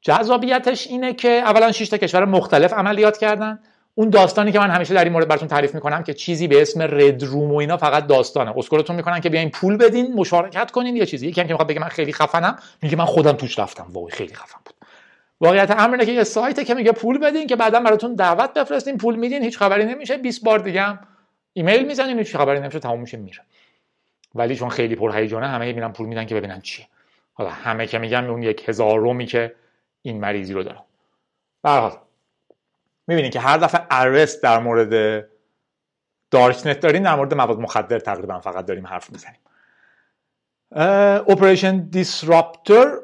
[0.01, 3.59] جذابیتش اینه که اولا 6 تا کشور مختلف عملیات کردن.
[4.01, 6.83] اون داستانی که من همیشه در این مورد براتون تعریف می‌کنم که چیزی به اسم
[6.83, 8.59] red room و اینا فقط داستانه.
[8.59, 11.29] اسکلتون می‌کنن که بیاین پول بدین مشارکت کنین یه چیزی.
[11.29, 13.87] یکی هم که می‌خواد بگه من خیلی خفنم میگه من خودم توش رفتم.
[13.93, 14.75] وای خیلی خفن بود.
[15.41, 18.99] واقعیت امر اینه که یه سایته که میگه پول بدین که بعدا براتون دعوت بفرستین
[18.99, 20.17] پول میدین هیچ خبری نمیشه.
[20.17, 20.99] 20 بار دیگه هم
[21.53, 22.79] ایمیل می‌زنین هیچ خبری نمیشه.
[22.79, 23.41] تموم میشه میره.
[24.35, 26.87] ولی چون خیلی پر هیجانه همه میرن پول میدن که ببینن چیه.
[27.33, 29.55] حالا همه که میگن اون یک هزار رومی که
[30.03, 30.83] این مریضی رو دارن.
[31.63, 31.71] به
[33.11, 35.25] می‌بینید که هر دفعه ارست در مورد
[36.31, 39.41] دارکنت داریم در مورد مواد مخدر تقریبا فقط داریم حرف می‌زنیم.
[41.29, 43.01] Operation DisrupTor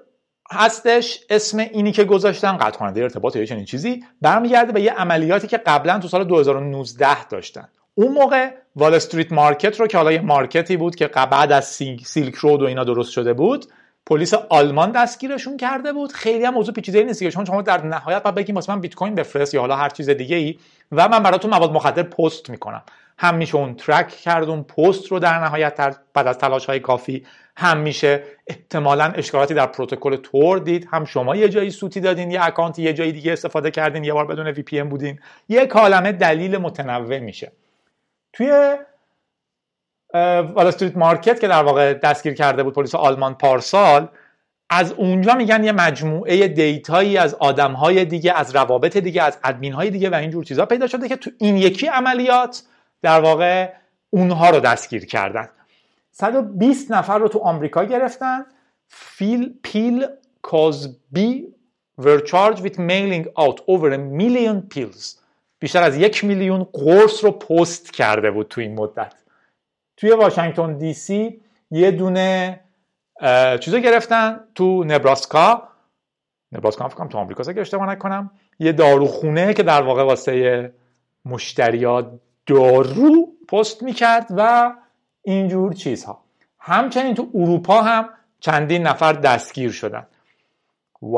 [0.53, 1.21] هستش.
[1.31, 4.05] اسم اینی که گذاشتن قطع کننده ارتباط یا چنین چیزی.
[4.23, 7.69] برمیگرده به یه عملیاتی که قبلا تو سال 2019 داشتن.
[7.95, 11.64] اون موقع Wall Street Market رو که حالا یه مارکتی بود که بعد از
[12.05, 13.66] Silk Road و اینا درست شده بود
[14.07, 16.12] پلیس آلمان دستگیرشون کرده بود.
[16.12, 18.95] خیلی هم موضوع پیچیده نیست که چون شما در نهایت باید بگیم واسه من بیت
[18.95, 20.59] کوین بفرست یا حالا هر چیز دیگه ای
[20.92, 22.83] و من براتون مواد مخدر پست می‌کنم.
[23.19, 27.27] هم میشه اون track کرد اون پست رو در نهایت بعد از تلاش های کافی
[27.57, 30.88] هم میشه احتمالا اشکالاتی در پروتکل تور دید.
[30.92, 34.12] هم شما یه جایی سوتی دادین یه account ی یه جایی دیگه استفاده کردین یه
[34.12, 35.21] بار بدون VPN بودین.
[35.49, 37.53] یه عالمه دلیل متنوع میشه.
[38.33, 38.77] توی
[40.55, 44.09] Wall Street Market که در واقع دستگیر کرده بود پلیس آلمان پارسال
[44.70, 49.90] از اونجا میگن یه مجموعه data یی از آدمهای دیگه از روابط دیگه از ادمین
[49.90, 52.62] دیگه و اینجور چیزها پیدا شده که تو این یکی عملیات
[53.02, 53.72] در واقع
[54.11, 55.48] اونها رو دستگیر کردن.
[56.11, 58.44] 120 نفر رو تو آمریکا گرفتن.
[58.88, 60.07] فیل پیل
[60.42, 61.44] کازبی
[62.00, 65.20] were charged with mailing out over a million pills.
[65.59, 69.14] بیشتر از یک میلیون قرص رو پست کرده بود تو این مدت.
[69.97, 72.61] توی واشنگتن دی سی یه دونه
[73.61, 75.63] چیزا گرفتن تو نبراسکا.
[76.53, 78.31] نبراسکا فکر تو آمریکا اگه اشتباه نکنم.
[78.59, 80.73] یه داروخونه که در واقع واسه
[81.25, 82.11] مشتریات
[82.47, 84.73] دارو پست می‌کرد و
[85.23, 86.25] اینجور چیزها.
[86.59, 88.09] همچنین تو اروپا هم
[88.41, 90.07] چندین نفر دستگیر شدن.
[91.03, 91.17] و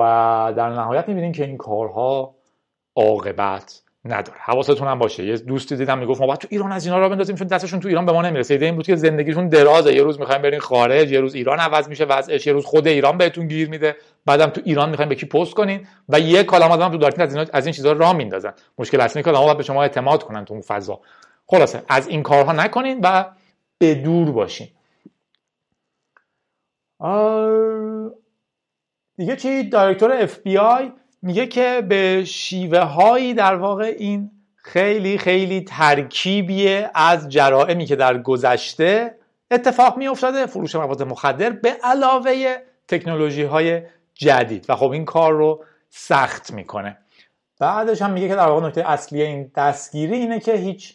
[0.57, 2.35] در نهایت می‌بینین که این کارها
[2.97, 4.38] عاقبت نداره.
[4.40, 5.27] حواستون هم باشه.
[5.27, 7.88] یه دوستی دیدم می‌گفت ما باید تو ایران از اینا را بندازیم چون دستشون تو
[7.88, 8.55] ایران به ما نمی‌رسه.
[8.55, 9.94] ایده این بود که زندگیشون درازه.
[9.94, 13.18] یه روز می‌خوایم برین خارج یه روز ایران عوض میشه وضعش یه روز خود ایران
[13.18, 13.97] بهتون گیر میده.
[14.27, 17.37] بعدم تو ایران می‌خوایم به کی پست کنین؟ و یه کلام آدم تو دارتین از
[17.37, 18.53] این از این چیزا راه میندازن.
[18.79, 21.01] مشکل اصلی که باید به شما اعتماد کنن تو اون فضا.
[21.47, 23.25] خلاصه از این کارها نکنین و
[23.79, 24.68] به دور باشین.
[29.16, 35.18] دیگه چی؟ دایرکتور اف بی آی میگه که به شیوه هایی در واقع این خیلی
[35.18, 39.14] خیلی ترکیبیه از جرائمی که در گذشته
[39.50, 42.57] اتفاق می افتاده فروش مواد مخدر به علاوه
[42.88, 43.83] تکنولوژی های
[44.14, 44.66] جدید.
[44.68, 46.96] و خب این کار رو سخت می‌کنه.
[47.61, 50.94] بعدش هم میگه که در واقع نکته اصلی این دستگیری اینه که هیچ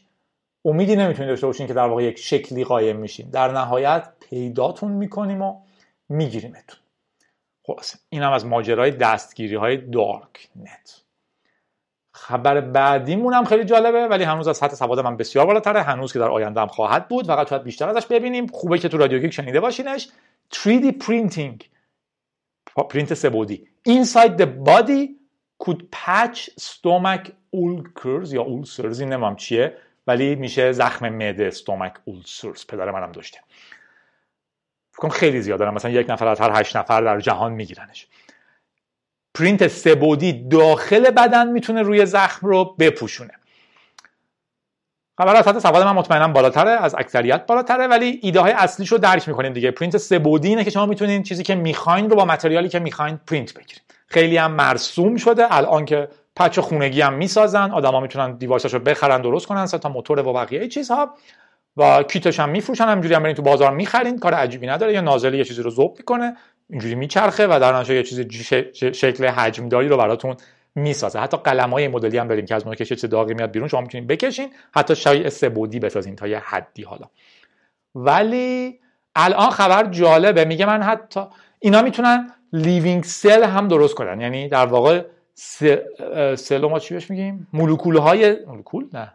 [0.65, 3.29] امیدی نمی‌تونید داشته باشین که در واقع یک شکلی قایم میشین.
[3.29, 5.61] در نهایت پیداتون می‌کنیم و
[6.09, 6.82] میگیریمتون.
[7.63, 11.03] خلاصه این هم از ماجرای دستگیری های دارک نت.
[12.11, 15.81] خبر بعدیمون هم خیلی جالبه ولی هنوز از سطح سواد من بسیار بالاتره.
[15.81, 17.27] هنوز که در آینده هم خواهد بود.
[17.27, 18.47] فقط شاید بیشتر ازش ببینیم.
[18.47, 20.09] خوبه که تو رادیو گیک شنیده باشینش.
[20.53, 21.65] 3D printing
[22.89, 25.09] پرینت سه‌بعدی inside the body
[25.63, 28.33] could patch stomach ulcers.
[28.33, 32.65] یا ulcers این نمی‌دونم چیه؟ ولی میشه زخم معده stomach ulcers.
[32.65, 33.39] پدر منم داشته.
[34.93, 38.07] فکر خیلی زیاد دارم مثلا یک نفر از هر هشت نفر در جهان میگیرنش.
[39.33, 43.33] پرینت سه‌بعدی داخل بدن می‌تونه روی زخم رو بپوشونه.
[45.17, 48.97] خبر از حد سواد من مطمئنم بالاتره از اکثریت بالاتره ولی ایده های اصلیش رو
[48.97, 49.71] درک می‌کنیم دیگه.
[49.71, 53.19] پرینت سه‌بعدی اینه که شما می‌تونین چیزی که می‌خواین رو با material ی که می‌خواین
[53.27, 55.55] پرینت بگیرید خیلی هم مرسوم شده.
[55.55, 60.33] الان که پچ خونگی هم می‌سازن آدما می‌تونن دیوایساشو بخرن درست کنن تا موتور و
[60.33, 61.15] بقیه چیزها.
[61.77, 64.93] و کیتش هم میفروشن همینجوری هم برین تو بازار می‌خرین کار عجیبی نداره.
[64.93, 66.37] یا نازلی یه چیزی رو ذوب می‌کنه
[66.69, 68.19] اینجوری میچرخه و در نتیجه یه چیز
[68.95, 70.35] شکل حجمداری رو براتون
[70.75, 71.19] می‌سازه.
[71.19, 74.49] حتی های مدلی هم بریم که از کشه چه داغی میاد بیرون شما می‌تونید بکشین
[74.75, 77.05] حتی شای سبودی بسازین تا یه حدی حالا.
[77.95, 78.79] ولی
[79.15, 80.45] الان خبر جالبه.
[80.45, 81.21] میگه من حتی
[81.59, 84.21] اینا می‌تونن living cell هم درست کنن.
[84.21, 85.05] یعنی در واقع
[86.35, 89.13] cell ما چی بهش میگیم؟ مولکول های مولکول؟ نه.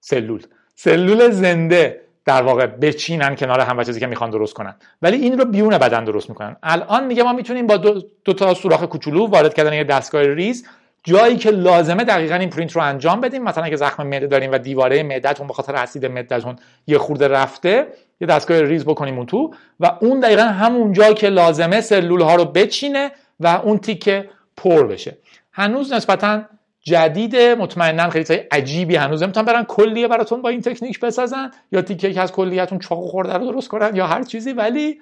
[0.00, 0.46] سلول.
[0.82, 4.74] سلول زنده در واقع بچینن کنار هم و چیزی که می‌خوان درست کنن.
[5.02, 6.56] ولی این رو درون بدن درست می‌کنن.
[6.62, 10.66] الان میگه ما می‌تونیم با دو, دو تا سوراخ کوچولو وارد کردن یه دستگاه ریز
[11.04, 13.42] جایی که لازمه دقیقا این پرینت رو انجام بدیم.
[13.42, 17.86] مثلا اگه زخم معده داریم و دیواره معدهتون به خاطر اسید معدهتون یه خورده رفته
[18.20, 22.34] یه دستگاه ریز بکنیم اون تو و اون دقیقا همون جا که لازمه سلول ها
[22.34, 25.16] رو بچینه و اون تیکه پر بشه.
[25.52, 26.42] هنوز نسبتا
[26.82, 29.22] جدید مطمئنا خیلی عجیبی هنوز.
[29.22, 33.32] نمی‌تونن برن کلیه براتون با این تکنیک بسازن یا تیکه که از کلیتون چاقو خورده
[33.32, 35.00] رو درست کنن یا هر چیزی ولی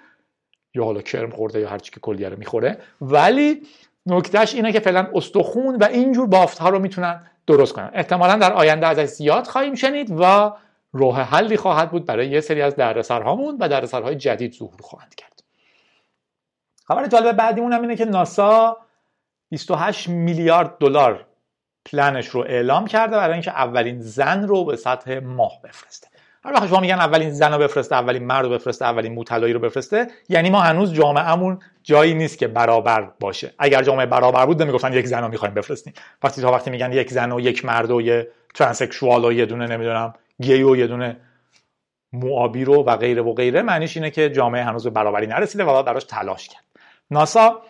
[0.75, 2.79] یا حالا کرم خورده یا هر چی که کلیه رو می‌خوره.
[3.01, 3.63] ولی
[4.07, 7.91] نکتهش اینه که فعلا استخون و اینجور بافت ها رو می‌تونن درست کنن.
[7.95, 10.53] احتمالا در آینده ازش زیاد خواهیم شنید و
[10.93, 15.43] راه حلی خواهد بود برای یه سری از دردسرهامون و دردسرهای جدید ظهور خواهند کرد.
[16.85, 18.77] خبر جالب بعدیمون هم اینه که ناسا
[19.51, 21.28] 28 میلیارد دلار
[21.93, 26.09] پلنش رو اعلام کرده برای اینکه اولین زن رو به سطح ماه بفرسته.
[26.45, 29.61] هر وقت شما میگن اولین زن رو بفرسته اولین مرد رو بفرسته اولین موطلایی رو
[29.61, 33.55] بفرسته یعنی ما هنوز جامعهمون جایی نیست که برابر باشه.
[33.59, 35.93] اگر جامعه برابر بود نمی‌گفتن یک زن رو می‌خوایم بفرستیم.
[36.23, 39.67] وقتی تا وقتی میگن یک زن و یک مرد و یه ترانسکشوال و یه دونه
[39.67, 41.17] نمی‌دونم گی و یه دونه
[42.13, 45.67] موابی رو و غیره و غیره معنیش اینه که جامعه هنوز به برابری نرسیده و
[45.67, 46.65] باید براش تلاش کرد.
[47.11, 47.63] ناسا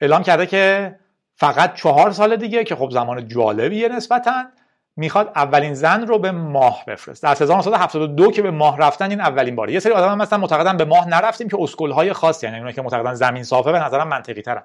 [0.00, 0.94] اعلام کرده که
[1.36, 4.44] فقط چهار سال دیگه که خب زمان جالبیه نسبتا
[4.96, 9.56] می‌خواد اولین زن رو به ماه بفرست از 1972 که به ماه رفتن این اولین
[9.56, 9.72] باره.
[9.72, 11.56] یه سری آدم هم مثلا معتقدن به ماه نرفتیم که
[11.94, 14.62] های خاصی یعنی که معتقدن زمین صافه به نظرم منطقی ترن.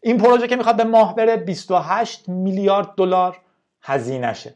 [0.00, 3.38] این پروژه که می‌خواد به ماه بره 28 میلیارد دلار
[3.82, 4.54] هزینه شه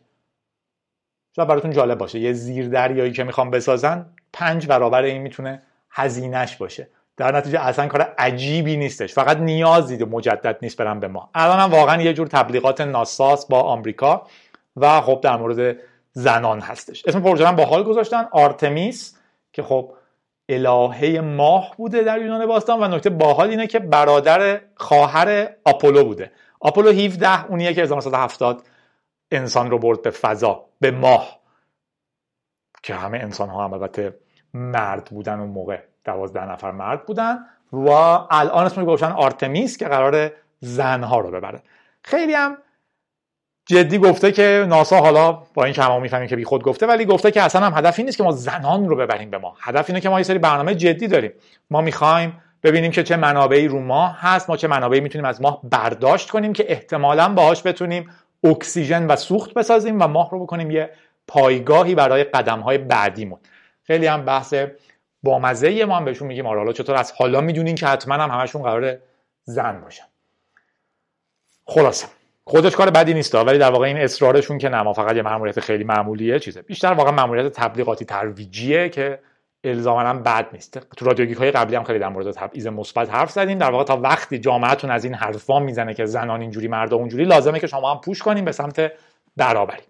[1.37, 2.19] شاید براتون جالب باشه.
[2.19, 6.89] یه زیر دریایی که می‌خوام بسازن پنج برابر این می‌تونه هزینهش باشه.
[7.17, 9.15] در نتیجه اصلا کار عجیبی نیستش.
[9.15, 11.31] فقط نیازی مجدد نیست برم به ما.
[11.35, 14.27] الان هم واقعا یه جور تبلیغات ناساس با آمریکا
[14.77, 15.77] و خب در مورد
[16.13, 17.07] زنان هستش.
[17.07, 18.29] اسم پروژه هم حال گذاشتن.
[18.33, 19.19] آرتمیس
[19.53, 19.93] که خب
[20.49, 26.33] الهه ماه بوده در یونان باستان و نکته باحال اینه که برادر خواهر آپولو بوده.
[26.61, 28.63] آپولو 17 اونیه که 1970
[29.31, 31.41] انسان رو برد به فضا به ماه.
[32.83, 34.19] که همه انسان ها هم البته
[34.55, 35.79] مرد بودن اون موقع.
[36.05, 37.39] دوازده نفر مرد بودن
[37.73, 37.89] و
[38.31, 41.63] الان اسمش گذاشتن آرتمیس که قرار زنها رو ببره.
[42.03, 42.57] خیلی هم
[43.67, 47.05] جدی گفته که ناسا حالا با این که همه می‌فهمیم که بی خود گفته ولی
[47.05, 49.57] گفته که اصلا هم هدف این نیست که ما زنان رو ببریم به ما.
[49.61, 51.33] هدف اینه که ما یه سری برنامه جدی داریم.
[51.71, 55.61] ما می‌خوایم ببینیم که چه منابعی رو ماه هست ما چه منابعی می‌تونیم از ماه
[55.65, 58.11] برداشت کنیم که احتمالا باهاش بتونیم
[58.45, 60.91] اکسیژن و سوخت بسازیم و ماه رو بکنیم یه
[61.29, 63.39] پایگاهی برای قدم های بعدیمون.
[63.83, 64.55] خیلی هم بحث
[65.23, 66.47] بامزه ما هم بهشون میگیم.
[66.47, 68.99] آره حالا چطور از حالا می‌دونین که حتما هم همشون قرار
[69.45, 70.05] زن باشن.
[71.65, 72.07] خلاصه.
[72.45, 75.85] خودش کار بدی نیست ولی در واقع این اصرارشون که نه فقط یه ماموریت خیلی
[75.85, 76.63] معمولیه چیزه.
[76.63, 79.19] بیشتر واقعا ماموریت تبلیغاتی ترویجیه که
[79.65, 80.79] الزاما بد نیست.
[80.97, 83.59] تو رادیوگیک های قبلی هم خیلی در مورد تبعیض مثبت حرف زدیم.
[83.59, 87.61] در واقع تا وقتی جامعتون از این حرفا می‌زنه که زنان اینجوری مردا اونجوری لازمه
[87.61, 88.93] که شما هم پوش کنیم به سمت
[89.37, 89.83] برابری.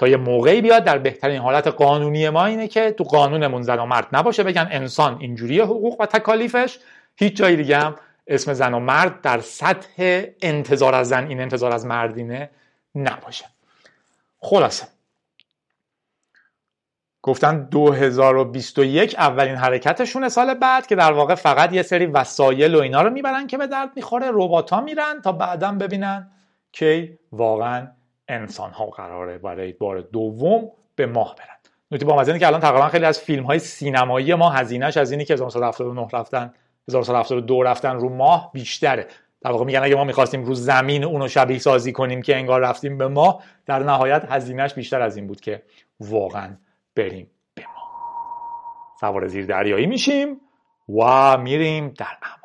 [0.00, 3.86] تا یه موقعی بیاد در بهترین حالت قانونی ما اینه که تو قانونمون زن و
[3.86, 6.78] مرد نباشه بگن انسان اینجوری حقوق و تکالیفش.
[7.16, 11.72] هیچ جای دیگه هم اسم زن و مرد در سطح انتظار از زن این انتظار
[11.72, 12.50] از مردینه
[12.94, 13.44] نباشه.
[14.38, 14.86] خلاصه.
[17.22, 23.02] گفتن 2021 اولین حرکتشونه سال بعد که در واقع فقط یه سری وسایل و اینا
[23.02, 24.26] رو می‌برن که به درد می‌خوره.
[24.32, 26.30] ربات میرن تا بعدا ببینن
[26.72, 27.88] که واقعا
[28.30, 31.56] انسان ها قراره برای بار دوم به ماه برن.
[31.90, 35.34] نکته با که الان تقریبا خیلی از فیلم های سینمایی ما هزینهش از اینی که
[35.34, 36.52] 1979 رفتن
[36.88, 39.06] 1972 رفتن رو ماه بیشتره.
[39.40, 42.98] در واقع میگن اگه ما می‌خواستیم رو زمین اونو شبیه سازی کنیم که انگار رفتیم
[42.98, 45.62] به ماه در نهایت هزینهش بیشتر از این بود که
[46.00, 46.56] واقعا
[46.96, 47.82] بریم به ما
[49.00, 50.40] سوار زیر دریایی میشیم
[50.88, 52.39] و میریم در اعماق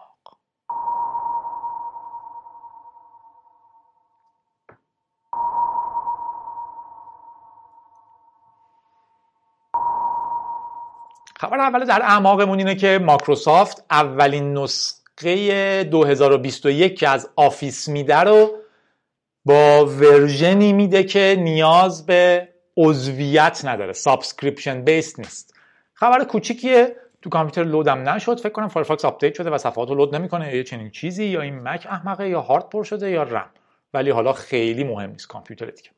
[11.46, 18.58] خبر اول در اعماقمون اینه که ماکروسافت اولین نسخه 2021 که از آفیس میده رو
[19.46, 23.94] با ورژنی میده که نیاز به عضویت نداره.
[23.94, 25.54] subscription base نیست.
[25.94, 26.96] خبر کوچیکیه.
[27.22, 28.40] تو کامپیوتر load م نشد.
[28.40, 30.56] فکر کنم فایرفاکس update شده و صفحات رو load نمی‌کنه.
[30.56, 33.50] یا چنین چیزی یا این مک احمقه یا هارد پر شده یا رم
[33.94, 35.90] ولی حالا خیلی مهم نیست کامپیوتر دیگه.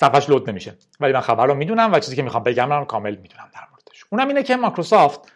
[0.00, 0.74] صفحش load نمیشه.
[1.00, 4.04] ولی من خبر رو می‌دونم و چیزی که می‌خوام بگم رو کامل می‌دونم در موردش.
[4.10, 5.32] اونم اینه که مایکروسافت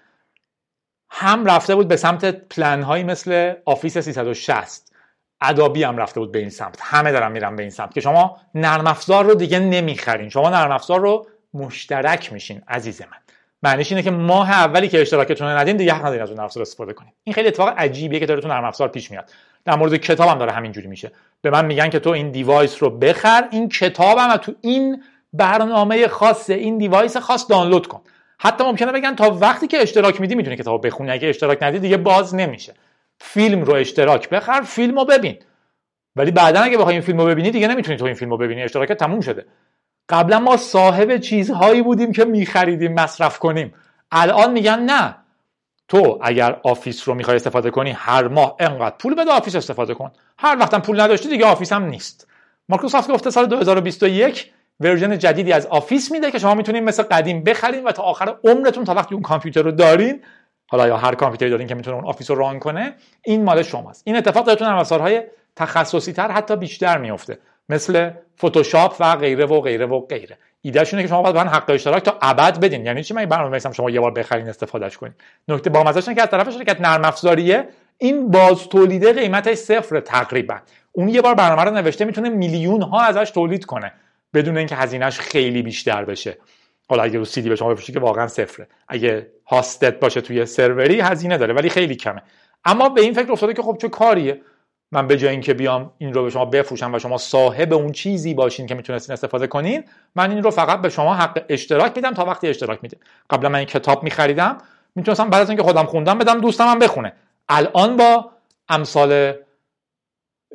[1.11, 4.93] هم رفته بود به سمت پلن هایی مثل آفیس 360
[5.41, 6.79] ادابی هم رفته بود به این سمت.
[6.83, 10.29] همه دارن میرن به این سمت که شما نرم افزار رو دیگه نمی‌خرین.
[10.29, 13.19] شما نرم افزار رو مشترک میشین عزیز من.
[13.63, 16.41] معنیش اینه که ماه اولی که اشتراکتون رو ندین دیگه حق ندارین از اون نرم
[16.41, 17.13] افزار استفاده کنین.
[17.25, 19.31] این خیلی اتفاق عجیبیه که داره تو نرم افزار پیش میاد.
[19.65, 21.13] در مورد کتابم داره همینجوری میشه.
[21.43, 26.09] به من میگن که تو این device رو بخر این کتابم و تو این برنامه
[26.09, 28.01] خاص این device خاص دانلود کن.
[28.39, 31.11] حتی ممکنه بگن تا وقتی که اشتراک میدی می‌تونی کتاب بخونی.
[31.11, 32.75] اگه اشتراک ندی دیگه باز نمیشه.
[33.19, 35.37] فیلم رو اشتراک بخر فیلم رو ببین.
[36.17, 38.63] ولی بعدا اگه بخوای این فیلم رو ببینی دیگه نمی‌تونی تو این فیلم رو ببینی.
[38.63, 39.45] اشتراک تموم شده.
[40.11, 43.75] قبلا ما صاحب چیزهایی بودیم که میخریدیم مصرف کنیم.
[44.13, 45.17] الان میگن نه.
[45.89, 50.11] تو اگر آفیس رو می‌خوای استفاده کنی هر ماه انقدر پول بده آفیس استفاده کن.
[50.39, 52.29] هر وقتم پول نداشتی دیگه آفیس هم نیست.
[52.69, 57.85] مایکروسافت گفته سال 2021 version جدیدی از آفیس میده که شما می‌تونید مثل قدیم بخرین
[57.85, 60.23] و تا آخر عمرتون تا وقتی اون کامپیوتر رو دارین
[60.67, 62.95] حالا یا هر کامپیوتری دارین که می‌تونه اون آفیس رو run کنه
[63.25, 64.03] این مال شماست.
[64.07, 65.23] این اتفاق داره تو نرم
[65.57, 67.39] تخصصی تر حتی بیشتر میفته
[67.71, 70.39] مثل فتوشاپ و غیره و غیره و غیره.
[70.63, 72.87] ایده‌شون اینه که شما باید حق اشتراک تا ابد بدین.
[72.87, 75.13] یعنی چی؟ من برنامه نویسم شما یه بار بخرین استفادهش کنین.
[75.49, 80.59] نکته با اینه که از طرف شرکت نرم افزاریه این باز تولیده قیمتش صفر تقریبا.
[80.93, 83.93] اون یه بار برنامه رو نوشته می‌تونه میلیون ها ازش تولید کنه.
[84.35, 86.39] بدون اینکه هزینهش خیلی بیشتر بشه.
[86.89, 88.69] حالا اگه رو سی دی به شما بفروشه که واقعا صفره.
[88.89, 92.23] اگه هاستت باشه توی سروری هزینه داره ولی خیلی کمه.
[92.65, 94.41] اما به این فکر افتاده که خب چه کاریه؟
[94.93, 98.35] من به جای اینکه بیام این رو به شما بفروشم و شما صاحب اون چیزی
[98.35, 102.25] باشین که می‌تونستین استفاده کنین من این رو فقط به شما حق اشتراک میدم تا
[102.25, 102.97] وقتی اشتراک میده.
[103.31, 104.59] قبلا من این کتاب میخریدم
[104.95, 107.13] می‌تونستم بعد از اینکه خودم خوندم بدم دوستم هم بخونه.
[107.49, 108.31] الان با
[108.69, 109.33] امثال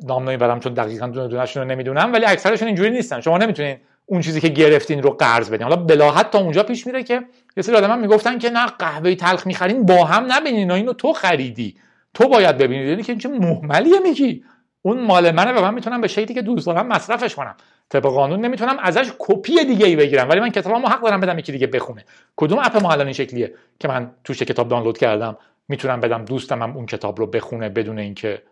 [0.02, 3.20] نام نمی‌برم چون دقیقا دونه رو نمی‌دونم ولی اکثرشون اینجوری نیستن.
[3.20, 5.62] شما نمی‌تونین اون چیزی که گرفتین رو قرض بدین.
[5.62, 7.22] حالا بلاحت تا اونجا پیش میره که
[7.56, 11.76] یه سری آدم می‌گفتن که نه قهوه تلخ می‌خرین با هم نبینین اینو تو خریدی.
[12.16, 14.44] تو باید ببینید یعنی که چه محملیه میگی؟
[14.82, 17.56] اون مال منه و من می‌تونم به شکلی که دوست دارم مصرفش کنم.
[17.88, 21.52] طبق قانون نمی‌تونم ازش کپی دیگه ای بگیرم ولی من کتابمو حق دارم بدم یکی
[21.52, 22.04] دیگه بخونه.
[22.36, 25.36] کدوم app ما این شکلیه که من توش کتاب دانلود کردم
[25.68, 28.42] می‌تونم بدم دوستم هم اون کتاب رو بخونه بدون اینکه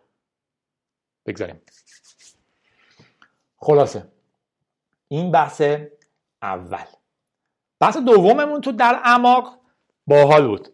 [1.26, 1.60] بگذاریم.
[3.56, 4.04] خلاصه.
[5.08, 5.62] این بحث
[6.42, 6.84] اول.
[7.80, 9.58] بحث دوممون تو در اعماق
[10.06, 10.68] باحال بود.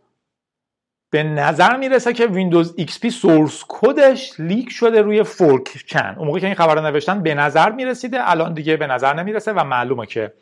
[1.11, 6.38] به نظر می‌رسه که ویندوز XP source code ش leak شده روی 4chan اون موقع
[6.38, 10.07] که این خبر رو نوشتن به نظر می‌رسیده الان دیگه به نظر نمی‌رسه و معلومه
[10.07, 10.33] که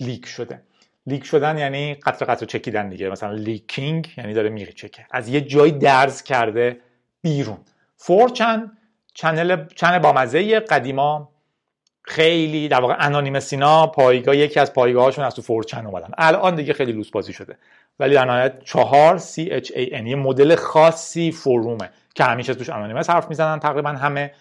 [0.00, 0.62] leak شده.
[1.06, 3.10] leak شدن یعنی قطره قطره چکیدن دیگه.
[3.10, 5.06] مثلا leaking یعنی داره می‌چکه.
[5.10, 6.80] از یه جایی درز کرده
[7.22, 7.58] بیرون.
[7.96, 8.72] 4chan
[9.14, 11.33] channel channel با مزه قدیما
[12.06, 16.08] خیلی در واقع anonymous اینا پایگاه یکی از پایگاهاشون از تو 4chan اومدن.
[16.18, 17.56] الان دیگه خیلی لوس بازی شده.
[18.00, 22.54] ولی در نهایت 4 C H A N یه مدل خاصی forum ه که همیشه
[22.54, 24.34] توش anonymous حرف می‌زنن تقریبا همه.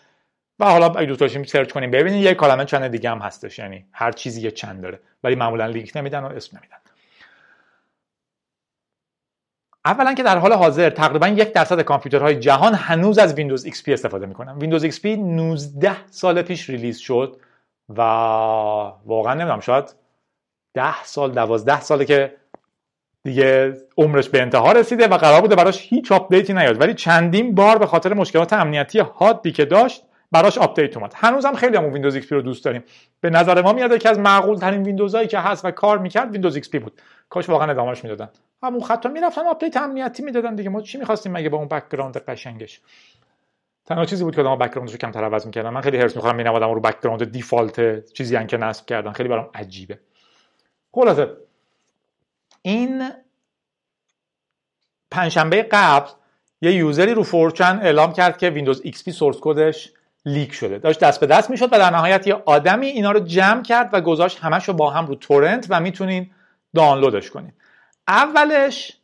[0.60, 3.60] و حالا اگه دوست داشتیم search کنیم ببینید یه کلمه chan دیگه هم هستش.
[3.60, 5.00] یعنی هر چیزی یه chan داره.
[5.24, 6.78] ولی معمولا لینک نمیدن و اسم نمیدن.
[9.86, 14.26] اولا که در حال حاضر تقریبا یک درصد کامپیوترهای جهان هنوز از ویندوز XP استفاده
[14.26, 14.58] می‌کنن.
[14.58, 17.38] ویندوز XP 19 سال پیش release شد.
[17.90, 18.02] و
[19.06, 19.96] واقعا نمی‌دونم شاید
[20.74, 22.36] 10 سال 12 ساله که
[23.24, 26.82] دیگه عمرش به انتها رسیده و قرار بوده براش هیچ آپدیتی نیاد.
[26.82, 31.14] ولی چندین بار به خاطر مشکلات امنیتی حادی که داشت براش آپدیت اومد.
[31.16, 32.84] هنوزم خیلی هم ویندوز XP رو دوست داریم.
[33.22, 36.58] به نظر ما میاد که از معقول ترین ویندوزهایی که هست و کار می‌کرد ویندوز
[36.58, 37.02] XP بود.
[37.30, 38.30] کاش واقعا ادامهش می‌دادن.
[38.64, 40.70] همون خط رو می‌رفتن آپدیت امنیتی می‌دادن دیگه.
[40.70, 42.82] ما چی می‌خواستیم مگه با اون background قشنگش؟
[43.86, 45.70] تنها چیزی بود که آدم‌ها background ش رو کمتر عوض می‌کردن.
[45.70, 49.12] من خیلی حرص می‌خورم می‌بینم آدم رو background default چیزی هم که نصب کردن.
[49.12, 50.00] خیلی برام عجیبه.
[50.92, 51.38] خلاصه
[52.62, 53.12] این
[55.12, 56.10] پنجشنبه قبل
[56.62, 59.92] یه user ی رو 4chan اعلام کرد که ویندوز XP source code ش
[60.26, 60.78] leak شده.
[60.78, 64.02] داشت دست به دست می‌شد و در نهایت یه آدمی اینا رو جمع کرد و
[64.02, 66.32] گذاشت همش رو با هم رو torrent و می‌تونین
[66.76, 67.54] دانلودش کنین.
[68.08, 68.98] اولش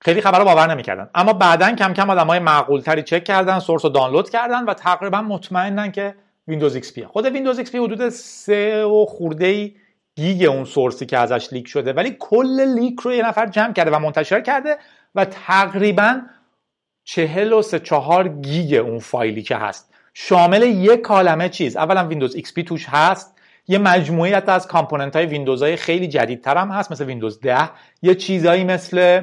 [0.00, 1.10] خیلی خبر رو باور نمی‌کردن.
[1.14, 4.74] اما بعدا کم کم آدم های معقول تری چک کردن source رو دانلود کردن و
[4.74, 6.14] تقریبا مطمئنن که
[6.48, 9.72] ویندوز XP خود ویندوز XP حدود سه و خورده
[10.16, 11.92] گیگ اون source ی که ازش leak شده.
[11.92, 14.76] ولی کل leak رو یه نفر جمع کرده و منتشر کرده
[15.14, 16.20] و تقریبا
[17.04, 19.90] چهل و سه چهار گیگ اون فایلی که هست.
[20.14, 21.76] شامل یک عالمه چیز.
[21.76, 23.36] اولا ویندوز XP توش هست.
[23.68, 27.70] یه مجموعه‌ای حتی از component های ویندوز های خیلی جدیدتر هم هست مثل ویندوز 10
[28.02, 29.22] یه چیزایی مثل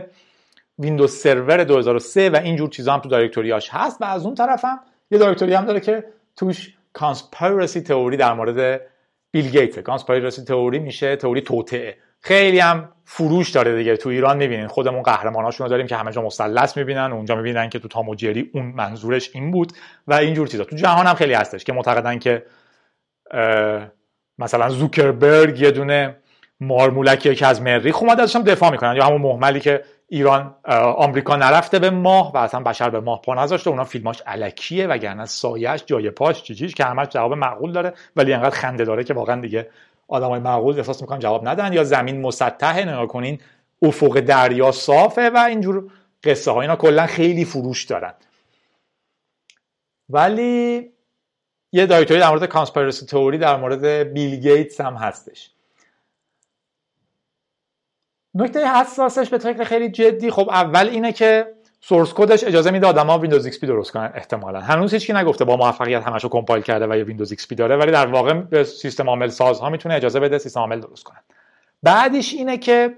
[0.80, 4.66] ویندوز سرور 2003 و اینجور چیزا هم تو directory هاش هست و از اون طرف
[4.66, 4.80] هم
[5.12, 6.04] یه directory هم داره که
[6.36, 8.82] توش conspiracy theory در مورد
[9.32, 11.98] بیل گیت conspiracy theory میشه تئوری توطئه.
[12.22, 13.98] خیلی هم فروش داره دیگه.
[13.98, 17.80] تو ایران می‌بینین خودمون قهرماناشون رو داریم که همه جا مثلث می‌بینن اونجا می‌بینن که
[17.80, 19.74] تو تام جری اون منظورش این بود
[20.08, 20.63] و اینجور چیزا.
[20.63, 22.46] تو جهان هم خیلی هستش که معتقدن که
[24.38, 26.16] مثلا زوکربرگ یه دونه
[26.60, 28.96] مارمولکیه که از مریخ اومده ازش دفاع می‌کنن.
[28.96, 30.56] یا همون محملی که ایران
[30.98, 33.70] آمریکا نرفته به ماه و اصلا بشر به ماه پا نذاشته.
[33.70, 38.56] اونا فیلماش الکیه وگرنه سایش جای پاش چیزیش که همش جواب معقول داره ولی انقدر
[38.56, 39.70] خنده داره که واقعا دیگه
[40.08, 41.74] آدمای معقول احساس می‌کنن جواب ندن.
[41.74, 43.39] یا زمین مسطحه نگاه کنین
[43.82, 45.91] افق دریا صافه و اینجور
[46.24, 48.13] قصه ها اینا کلا خیلی فروش دارن.
[50.10, 50.89] ولی
[51.72, 55.52] یه directory در مورد conspiracy theory در مورد بیل گیتس هم هستش.
[58.38, 61.47] نکته حساسش به طریق خیلی جدی خب اول اینه که
[61.82, 64.60] source code ش اجازه میده آدما ویندوز XP درست کنن احتمالا.
[64.60, 68.08] هنوز هیچی نگفته با موفقیت همشو compile کرده و یه ویندوز XP داره ولی در
[68.08, 71.19] واقع به سیستم عامل سازها می‌تونه اجازه بده سیستم عامل درست کنن.
[71.84, 72.97] بعدش اینه که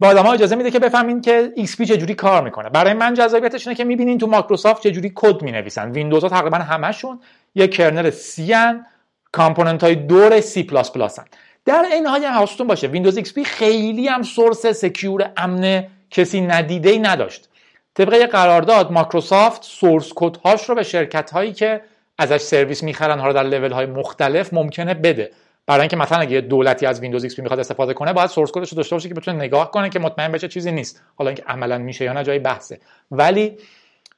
[0.00, 2.68] به آدما اجازه میده که بفهمین که XP چجوری کار می‌کنه.
[2.68, 5.90] برای من جذابیتش اینه که می‌بینین تو مایکروسافت چجوری کد می‌نویسن.
[5.90, 7.20] ویندوز ها تقریبا همشون
[7.54, 8.86] یه kernel C ان
[9.32, 11.24] component های دور C++ ان
[11.64, 12.86] در این حال حواستون باشه.
[12.86, 17.48] ویندوز XP خیلی هم source secure امن کسی ندیده ای نداشت.
[17.94, 21.80] طبق قرارداد مایکروسافت source code هاش رو به شرکت هایی که
[22.18, 25.30] ازش سرویس می‌خرن حالا در لول های مختلف ممکنه بده.
[25.66, 28.70] برای اینکه مثلا اگه دولتی از ویندوز XP می‌خواد استفاده کنه باید source code ش
[28.70, 31.02] رو داشته باشه که بتونه نگاه کنه که مطمئن بشه چیزی نیست.
[31.16, 32.80] حالا اینکه عملا میشه یا نه جای بحثه.
[33.10, 33.56] ولی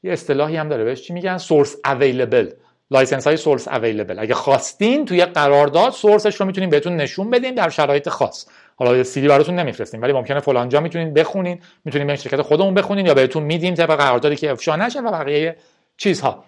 [0.03, 0.85] یه اصطلاحی هم داره.
[0.85, 2.51] بهش چی میگن؟ source available
[2.91, 7.55] license های source available اگه خواستین توی قرارداد source ش رو می‌تونیم بهتون نشون بدیم
[7.55, 8.47] در شرایط خاص.
[8.77, 13.07] حالا سیدی براتون نمیفرستیم ولی ممکنه فلان جا می‌تونین بخونین می‌تونین بیاین شرکت خودمون بخونین
[13.07, 15.57] یا بهتون میدیم طبق قراردادی که افشا نشه و بقیه
[15.97, 16.45] چیزها.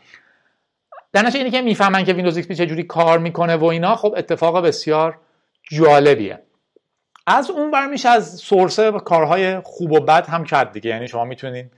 [1.12, 4.66] در نتیجه اینی که می‌فهمن که ویندوز XP چجوری کار می‌کنه و اینا خب اتفاق
[4.66, 5.18] بسیار
[5.70, 6.38] جالبیه.
[7.26, 10.90] از اون ور میشه از source کارهای خوب و بد هم کرد دیگه.
[10.90, 11.70] یعنی شما می‌تونین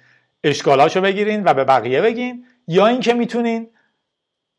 [0.45, 3.71] اشکالاشو بگیرین و به بقیه بگین یا اینکه می‌تونین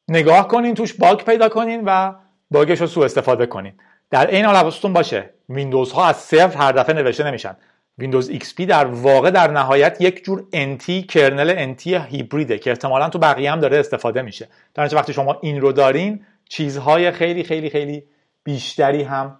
[0.09, 2.13] نگاه کنین توش bug پیدا کنین و
[2.51, 3.73] bug ش رو سوء استفاده کنین.
[4.09, 7.57] در این حال حواستون باشه ویندوز ها از صفر هر دفعه نوشته نمیشن.
[7.97, 13.09] ویندوز XP در واقع در نهایت یک جور NT kernel NT hybrid ه که احتمالا
[13.09, 14.47] تو بقیه هم داره استفاده میشه.
[14.73, 18.03] در وقتی شما این رو دارین چیزهای خیلی خیلی خیلی
[18.43, 19.39] بیشتری هم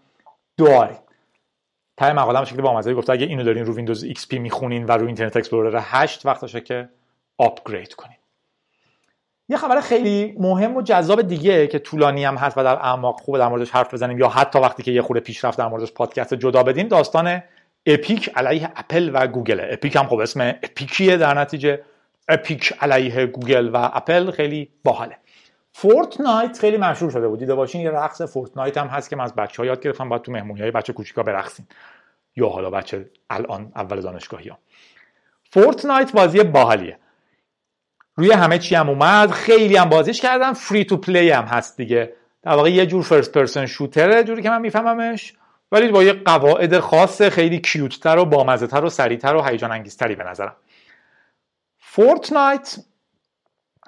[0.58, 0.98] دارین.
[1.98, 4.92] ته مقاله به شکلی با مزه گفته اگه اینو دارین رو ویندوز XP می‌خونین و
[4.92, 6.90] رو اینترنت اکسپلورر 8 وقتشه که
[7.38, 8.19] upgrade کنین.
[9.50, 13.38] یه خبر خیلی مهم و جذاب دیگه که طولانی هم هست و در اعماق خوب
[13.38, 16.64] در موردش حرف بزنیم یا حتی وقتی که یه خورده پیشرفت در موردش پادکست جدا
[16.64, 17.42] بدیم داستان
[17.86, 19.68] اپیک علیه اپل و گوگل.
[19.72, 21.82] اپیک هم خب اسم epic یه در نتیجه.
[22.28, 25.18] اپیک علیه گوگل و اپل خیلی باحاله.
[25.72, 27.40] فورتنایت خیلی مشهور شده بود.
[27.40, 30.22] دیده باشین یه رقص فورتنایت هم هست که من از بچه ها یاد گرفتم باید
[30.22, 31.66] تو مهمونی های بچه کوچیکا برقصین
[32.36, 34.58] یا حالا بچه الان اول دانشگاهی ها
[35.52, 36.98] فورتنایت بازی باحالیه.
[38.20, 39.32] روی همه چی هم اومد.
[39.32, 40.54] خیلی هم بازیش کردم.
[40.54, 42.14] free to play هم هست دیگه.
[42.42, 45.34] در واقع یه جور first person shooter ه جوری که من میفهممش.
[45.72, 50.16] ولی با یه قواعد خاص خیلی cute تر و بامزهتر و سریعتر و هیجان انگیزتری
[50.16, 50.56] به نظرم.
[51.80, 52.80] فورتنایت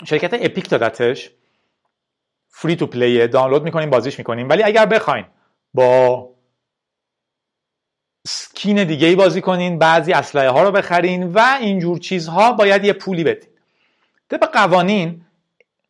[0.06, 1.32] شرکت اپیک دادتش.
[2.50, 4.50] free to play دانلود می‌کنیم بازیش می‌کنیم.
[4.50, 5.26] ولی اگر بخواین
[5.74, 6.30] با
[8.28, 12.94] skin دیگه ای بازی کنین بعضی اسلحه ها رو بخرین و اینجور چیزها باید یه
[12.94, 13.51] پولی بدین.
[14.32, 15.22] طبق قوانین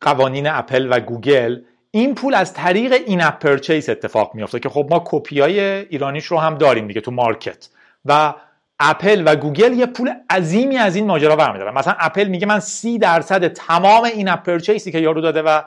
[0.00, 5.02] قوانین اپل و گوگل این پول از طریق in-app purchase اتفاق میافته که خب ما
[5.06, 7.68] کپی های ایرانیش رو هم داریم دیگه تو market.
[8.04, 8.34] و
[8.80, 11.74] اپل و گوگل یه پول عظیمی از این ماجرا برمیدارن.
[11.74, 15.62] مثلا اپل میگه من سی درصد تمام in-app purchase ی که یارو داده و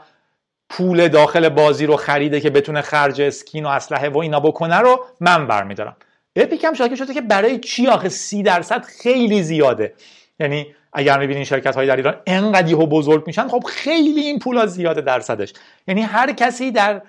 [0.69, 5.05] پول داخل بازی رو خریده که بتونه خرج skin و اسلحه و اینا بکنه رو
[5.21, 5.95] من برمیدارم.
[6.35, 9.93] اپیک هم شاکی شده که برای چی آخه سی درصد خیلی زیاده.
[10.39, 14.65] یعنی اگر می‌بینین شرکت های در ایران انقدر و بزرگ میشن خب خیلی این پولا
[14.65, 15.53] زیاده درصدش.
[15.87, 17.01] یعنی هر کسی در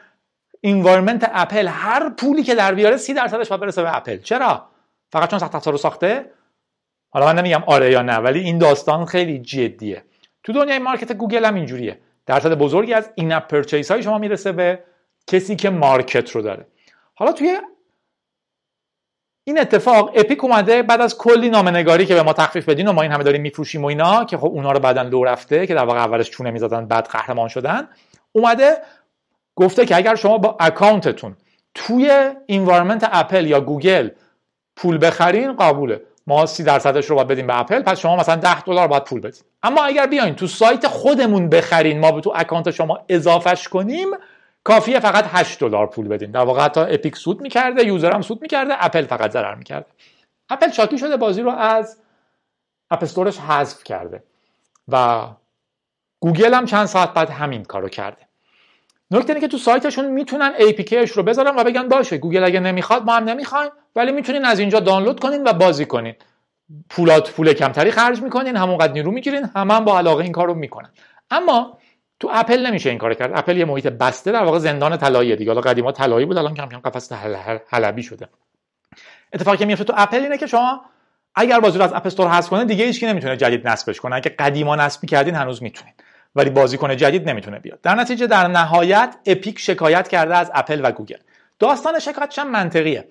[0.62, 4.68] environment اپل هر پولی که در بیاره سی درصدش باید برسه به اپل چرا؟
[5.12, 6.30] فقط چون سخت رو ساخته؟
[7.11, 10.05] حالا من نمیگم آره یا نه ولی این داستان خیلی جدیه.
[10.43, 12.01] تو دنیای market گوگل هم اینجوریه.
[12.26, 14.84] درصد بزرگی از in-app purchase های شما می‌رسه به
[15.26, 16.66] کسی که market رو داره.
[17.14, 17.61] حالا توی
[19.49, 23.03] این اتفاق اپیک اومده بعد از کلی نامه‌نگاری که به ما تخفیف بدین و ما
[23.03, 25.84] این همه داریم میفروشیم و اینا که خب اونا رو بعدا لو رفته که در
[25.84, 27.88] واقع اولش چونه می‌زدن بعد قهرمان شدن.
[28.32, 28.76] اومده
[29.57, 31.36] گفته که اگر شما با account تون
[31.74, 34.11] توی environment اپل یا گوگل
[34.76, 36.01] پول بخرین قبوله.
[36.26, 39.20] ما سی درصدش رو باید بدیم به اپل پس شما مثلا 10 دلار باید پول
[39.20, 39.42] بدین.
[39.62, 44.09] اما اگر بیاین تو سایت خودمون بخرین ما به تو account شما اضافهش کنیم
[44.66, 46.30] کافیه فقط 8 دلار پول بدین.
[46.30, 49.86] در واقع حتی اپیک سود می‌کرده user هم سود می‌کرده اپل فقط ضرر می‌کرده.
[50.50, 51.98] اپل شاکی شده بازی رو از
[52.90, 54.22] App Store ش حذف کرده
[54.88, 55.26] و
[56.20, 58.22] گوگل هم چند ساعت بعد همین کارو کرده.
[59.10, 62.60] نکته اینه که تو سایتشون می‌تونن APK ش رو بذارن و بگن باشه گوگل اگه
[62.60, 66.14] نمی‌خواد ما هم نمی‌خوایم ولی می‌تونین از اینجا دانلود کنین و بازی کنین.
[66.90, 70.54] پولات پول کمتری خرج می‌کنین همونقدر نیرو می‌گیرین همه هم با علاقه این کار رو
[70.54, 70.90] می‌کنن.
[71.30, 71.78] اما
[72.20, 73.30] تو اپل نمیشه این کار کرد.
[73.34, 75.50] اپل یه محیط بسته در واقع زندان طلایی دیگه.
[75.50, 77.12] حالا قدیما طلایی بود الان کم کم قفس
[77.68, 78.28] حلبی شده.
[79.32, 80.84] اتفاقی که میفته تو اپل اینه که شما
[81.34, 84.16] اگر بازی رو از App Store حذف کنه دیگه هیچکی نمی‌تونه جدید نصبش کنه.
[84.16, 85.94] اگه قدیما نصب کردین هنوز می‌تونین.
[86.34, 87.80] ولی بازیکن جدید نمی‌تونه بیاد.
[87.80, 91.18] در نتیجه در نهایت اپیک شکایت کرده از اپل و گوگل.
[91.58, 93.08] داستان شکایتش هم منطقیه.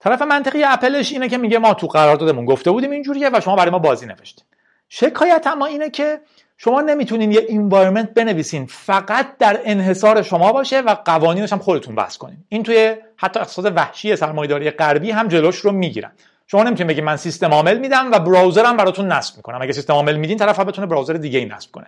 [0.00, 3.70] طرف منطقی اپلش اینه که میگه ما تو قراردادمون گفته بودیم اینجوریه و شما برای
[3.70, 4.44] ما بازی نوشتین.
[4.88, 6.20] شکایت اما اینه که
[6.58, 8.66] شما نمی‌تونین یه environment بنویسین.
[8.66, 12.36] فقط در انحصار شما باشه و قوانینش هم خودتون وضع کنین.
[12.48, 16.12] این توی حتی اقتصاد وحشی سرمایه‌داری غربی هم جلوش رو می‌گیرن.
[16.46, 19.62] شما نمی‌تونید بگید من سیستم عامل میدم و براوزرم براتون نصب می‌کنم.
[19.62, 21.86] اگه سیستم عامل میدین طرف بتونه براوزر دیگه ای نصب کنه.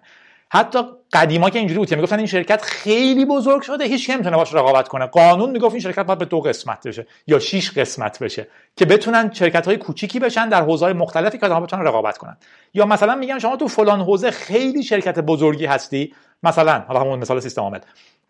[0.53, 0.79] حتی
[1.13, 5.07] قدیما که اینجوری بود می‌گفتن این شرکت خیلی بزرگ شده هیچ نمی‌تونه باش رقابت کنه.
[5.07, 9.31] قانون می‌گفت این شرکت باید به دو قسمت بشه یا شش قسمت بشه که بتونن
[9.33, 12.37] شرکت های کوچیکی بشن در حوزه های مختلفی که بتونن رقابت کنن.
[12.75, 16.15] یا مثلا میگن شما تو فلان حوزه خیلی شرکت بزرگی هستی.
[16.43, 17.79] مثلا حالا همون مثال سیستم عامل.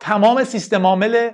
[0.00, 1.30] تمام سیستم عامل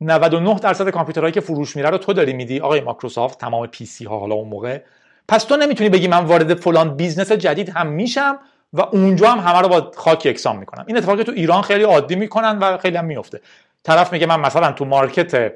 [0.00, 4.18] 99 درصد کامپیوترهایی که فروش میره رو تو داری میدی آقای مایکروسافت تمام PC ها
[4.18, 4.80] حالا اون موقع.
[5.28, 8.38] پس تو نمی‌تونی بگی من وارد فلان business جدید هم میشم.
[8.72, 10.84] و اونجا هم همه رو با خاک یکسان می‌کنم.
[10.86, 13.40] این اتفاقی تو ایران خیلی عادی می‌کنن و خیلی هم میفته
[13.82, 15.52] طرف میگه من مثلا تو market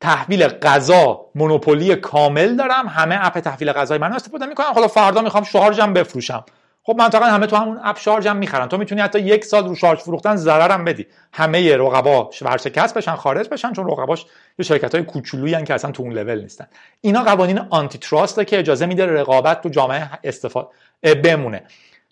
[0.00, 5.44] تحویل غذا monopoly کامل دارم همه app تحویل غذای من استفاده می‌کنم حالا فردا می‌خوام
[5.44, 6.44] شارژم بفروشم.
[6.82, 8.68] خب منطقا همه تو همون app شارژ هم می‌خرن.
[8.68, 11.06] تو می‌تونی حتی یک سال رو شارژ فروختن ضررم بدی.
[11.32, 14.26] همه رقبا ورشکست بشن خارج بشن چون رقباش
[14.58, 16.66] یه شرکت های کوچولویی که اصلا تو اون لول نیستن.
[17.00, 20.68] اینا قوانین antitrust که اجازه میده رقابت تو جامعه استفاده
[21.24, 21.62] بمونه.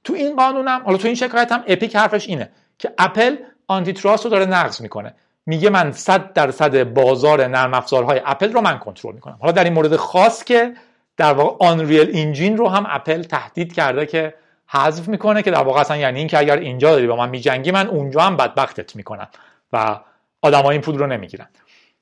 [0.09, 3.37] تو این قانونم حالا تو این شکایت هم اپیک حرفش اینه که اپل
[3.67, 5.15] antitrust رو داره نقض می‌کنه.
[5.47, 9.39] میگه من 100 درصد بازار نرم افزارهای اپل رو من کنترل می‌کنم.
[9.41, 10.73] حالا در این مورد خاص که
[11.17, 14.35] در واقع Unreal Engine رو هم اپل تهدید کرده که
[14.69, 17.71] حذف می‌کنه که در واقع اصلا یعنی این که اگر اینجا داری با من میجنگی
[17.71, 19.29] من اونجا هم بدبختت می‌کنم
[19.73, 20.01] و
[20.43, 21.49] آدمای این پول رو نمی‌گیرن.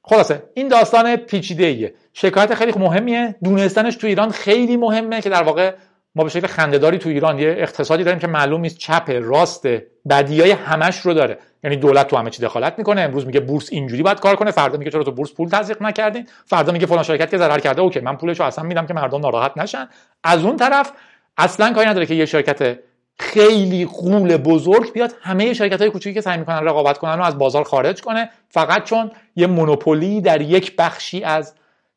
[0.02, 3.34] خلاصه این داستان پیچیده ایه شکایت خیلی مهمیه.
[3.44, 5.74] دونستنش تو ایران خیلی مهمه که در واقع
[6.16, 9.68] ما به شکل خندهداری تو ایران یه اقتصادی داریم که معلوم نیست چپ راست
[10.08, 11.38] بدیای همش رو داره.
[11.64, 13.00] یعنی دولت تو همه چی دخالت می‌کنه.
[13.00, 14.50] امروز میگه بورس اینجوری باید کار کنه.
[14.50, 17.82] فردا میگه چرا تو بورس پول تزریق نکردین؟ فردا میگه فلان شرکت که ضرر کرده.
[17.82, 19.88] اوکی من پولشو اصلا میدم که مردم ناراحت نشن.
[20.24, 20.92] از اون طرف
[21.36, 22.78] اصلا کاری نداره که یه شرکت
[23.18, 25.14] خیلی قول بزرگ بیاد.
[25.22, 28.30] همه شرکت های کوچیکی که سعی می‌کنن رقابت کنن رو از بازار خارج کنه.
[28.48, 31.54] فقط چون یه مونوپولی در یک بخشی از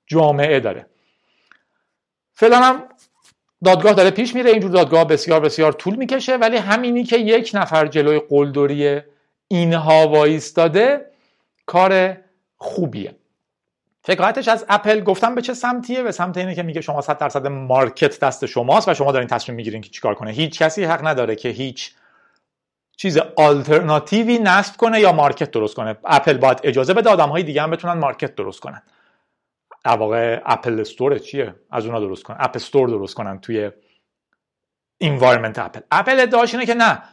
[0.07, 0.85] جامعه داره.
[2.33, 2.79] فعلا
[3.63, 7.87] دادگاه داره پیش میره اینجور دادگاه بسیار بسیار طول می‌کشه ولی همینی که یک نفر
[7.87, 9.01] جلوی قلدری
[9.47, 11.05] اینها وایستاده
[11.65, 12.17] کار
[12.57, 13.15] خوبیه.
[14.07, 17.47] شکایتش از اپل گفتم به چه سمتیه؟ به سمت اینه که میگه شما 100 درصد
[17.47, 20.31] market دست شماست و شما دارین تصمیم می‌گیرین که چیکار کنه.
[20.31, 21.91] هیچ کسی حق نداره که هیچ
[22.97, 25.97] چیز آلترناتیوی نصب کنه یا market درست کنه.
[26.05, 28.81] اپل باید اجازه بده آدم های دیگه هم بتونن market درست کنن.
[29.83, 32.37] در واقع App Store چیه؟ از اونا درست کنن.
[32.39, 33.71] App Store درست کنن توی
[35.01, 37.03] environment اپل اپل ادعاش اینه که نه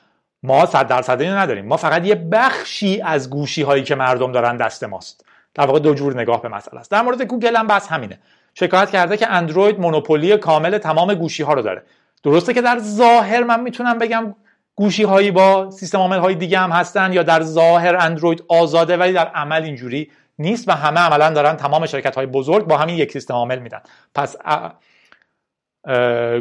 [0.42, 1.66] ما 100 درصد اینو نداریم.
[1.66, 5.24] ما فقط یه بخشی از گوشی هایی که مردم دارن دست ماست.
[5.54, 6.90] در واقع دو جور نگاه به مسئله است.
[6.90, 8.18] در مورد گوگل هم بحث همینه.
[8.54, 11.82] شکایت کرده که اندروید monopoly کامل تمام گوشی ها رو داره.
[12.22, 14.34] درسته که در ظاهر من می‌تونم بگم
[14.74, 19.12] گوشی هایی با سیستم عامل های دیگه هم هستن یا در ظاهر اندروید آزاده ولی
[19.12, 23.12] در عمل اینجوری نیست و همه عملا دارن تمام شرکت های بزرگ با همین یک
[23.12, 23.80] سیستم عامل میدن.
[24.14, 24.36] پس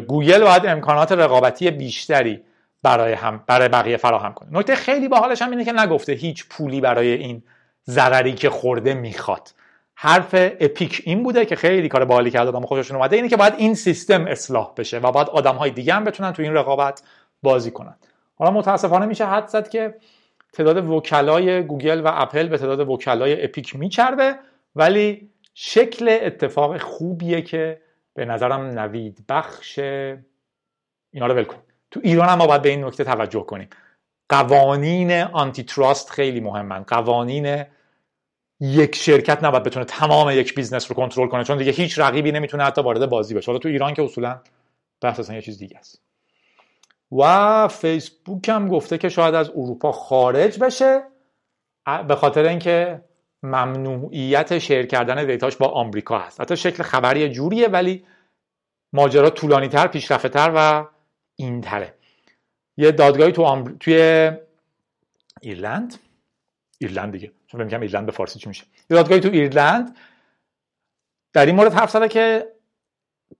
[0.08, 2.42] گوگل باید امکانات رقابتی بیشتری
[2.82, 4.48] برای هم برای بقیه فراهم کنه.
[4.52, 7.42] نکته خیلی باحالش هم اینه که نگفته هیچ پولی برای این
[7.86, 9.48] ضرری که خورده می‌خواد.
[9.94, 13.54] حرف اپیک این بوده که خیلی کار باحالی کرده آدم خوششون اومده اینه که باید
[13.56, 17.02] این سیستم اصلاح بشه و باید آدم های دیگه هم بتونن تو این رقابت
[17.42, 17.96] بازی کنن.
[18.38, 19.94] حالا متاسفانه میشه حدس زد که
[20.56, 24.38] تعداد وکلای گوگل و اپل به تعداد وکلای اپیک میچربه
[24.76, 27.80] ولی شکل اتفاق خوبیه که
[28.14, 31.44] به نظرم نوید بخش اینا رو ول
[31.90, 33.68] تو ایران هم ما باید به این نکته توجه کنیم.
[34.28, 36.82] قوانین antitrust خیلی مهمن.
[36.82, 37.64] قوانین
[38.60, 42.64] یک شرکت نباید بتونه تمام یک business رو کنترل کنه چون دیگه هیچ رقیبی نمی‌تونه
[42.64, 43.46] حتی وارد بازی بشه.
[43.46, 44.40] حالا تو ایران که اصولا
[45.00, 46.05] بحث اصلا یه چیز دیگه است.
[47.12, 51.02] و فیسبوک هم گفته که شاید از اروپا خارج بشه
[52.08, 53.04] به خاطر اینکه
[53.42, 56.40] ممنوعیت share کردن data ش با آمریکا هست.
[56.40, 58.06] حتی شکل خبری جوریه ولی
[58.92, 60.86] ماجرا طولانی تر پیشرفته تر و
[61.36, 61.94] این تره
[62.76, 64.30] یه دادگاهی تو توی
[65.40, 65.94] ایرلند.
[66.78, 67.32] ایرلند دیگه.
[67.46, 68.64] چون میگم ایرلند به فارسی چی میشه.
[68.90, 69.96] یه دادگاهی تو ایرلند.
[71.32, 72.52] در این مورد حرف زده که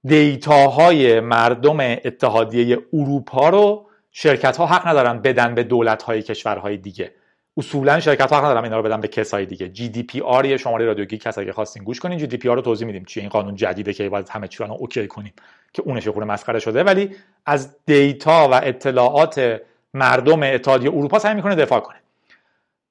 [0.04, 6.76] data های مردم اتحادیه اروپا رو شرکت ها حق ندارن بدن به دولت های کشورهای
[6.76, 7.12] دیگه.
[7.56, 9.68] اصولا شرکت ها حق ندارن اینا رو بدن به کسای دیگه.
[9.68, 13.22] GDPR یه شماره رادیوگیک کسایی که خواستین گوش کنین GDPR رو توضیح میدیم چیه.
[13.22, 15.32] این قانون جدیده که باید همه چی رو OK کنیم
[15.72, 16.82] که اونش خورده مسخره شده.
[16.82, 17.16] ولی
[17.46, 19.60] از data و اطلاعات
[19.94, 21.96] مردم اتحادیه اروپا سعی می‌کنه دفاع کنه.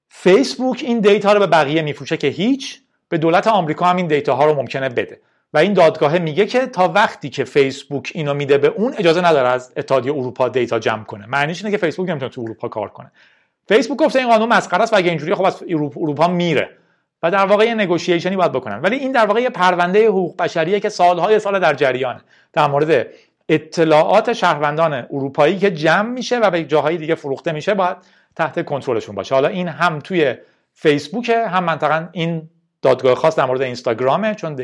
[0.08, 2.82] فیسبوک این data رو به بقیه میفروشه که هیچ.
[3.10, 5.20] به دولت آمریکا هم این data ها رو ممکنه بده.
[5.56, 9.47] و این دادگاه میگه که تا وقتی که فیسبوک اینو میده به اون اجازه نداره
[9.47, 11.26] از اتحادیه اروپا data جمع کنه.
[11.26, 13.12] معنیش اینه که فیسبوک نمی‌تونه تو اروپا کار کنه.
[13.68, 16.70] فیسبوک گفته این قانون مسخره است و اگه اینجوری خب از اروپا میره.
[17.24, 18.82] و در واقع یه negotiation ی باید بکنن.
[18.82, 22.22] ولی این در واقع یه پرونده حقوق بشریه که سالهای سال در جریانه.
[22.53, 23.08] در مورد
[23.49, 27.97] اطلاعات شهروندان اروپایی که جمع میشه و به جاهای دیگه فروخته میشه باید
[28.36, 29.36] تحت کنترلشون باشه.
[29.36, 30.36] حالا این هم توی
[30.74, 32.49] فیسبوک هم منطقا این
[32.82, 34.56] دادگاه خاص در مورد اینستاگرامه چون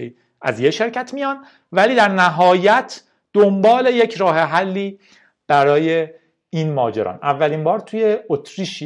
[0.42, 5.00] از یه شرکت میان ولی در نهایت دنبال یک راه حلی
[5.48, 6.08] برای
[6.50, 7.20] این ماجران.
[7.24, 8.84] اولین بار توی اتریش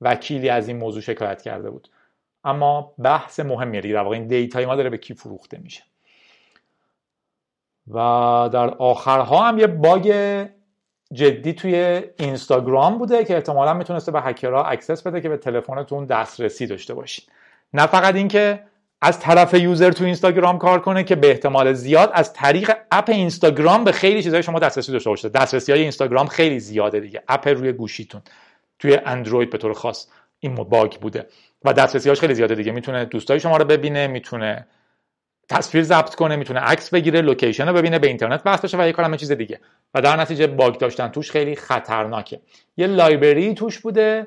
[0.00, 1.88] وکیلی از این موضوع شکایت کرده بود.
[2.44, 5.82] اما بحث مهمیه دیگه در واقع این دیتای ما داره به کی فروخته میشه.
[7.88, 7.98] و
[8.52, 10.14] در آخرها هم یه bug
[11.12, 16.66] جدی توی اینستاگرام بوده که احتمالا می‌تونسته به هکرها access بده که به تلفنتون دسترسی
[16.66, 17.28] داشته باشید
[17.72, 18.60] نه فقط اینکه
[19.04, 23.84] از طرف user تو اینستاگرام کار کنه که به احتمال زیاد از طریق app اینستاگرام
[23.84, 27.22] به خیلی چیزهای شما دسترسی داشته باشید دسترسی های اینستاگرام خیلی زیاده دیگه.
[27.28, 28.22] app روی گوشیتون.
[28.78, 30.06] توی اندروید به طور خاص.
[30.40, 31.26] این bug بوده.
[31.64, 32.72] و دسترسیاش خیلی زیاده دیگه.
[32.72, 34.66] می‌تونه دوستای شما رو ببینه می‌تونه
[35.48, 38.92] تصویر ضبط کنه می‌تونه عکس بگیره location رو ببینه به اینترنت وصل بشه و یه
[38.92, 39.60] کارم چیز دیگه.
[39.94, 42.40] و در نتیجه bug داشتن توش خیلی خطرناکه.
[42.76, 44.26] یه library توش بوده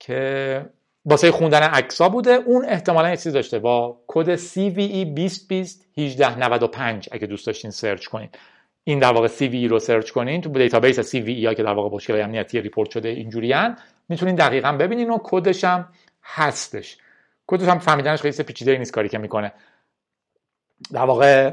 [0.00, 0.66] که
[1.04, 2.30] واسه خوندن عکسا بوده.
[2.30, 3.58] اون احتمالا یه چیز داشته.
[3.58, 8.28] با کد CVE 2020 1895 اگه دوست داشتین search کنین.
[8.84, 10.40] این در واقع CVE رو search کنین.
[10.40, 13.76] تو database CVE ها که در واقع مشکل امنیتی report شده اینجوریان
[14.08, 15.88] می‌تونین دقیقا ببینین و کدش هم
[16.24, 16.96] هستش.
[17.46, 19.52] کدش هم فهمیدنش خیلی پیچیده نیست کاری که می‌کنه.
[20.92, 21.52] در واقع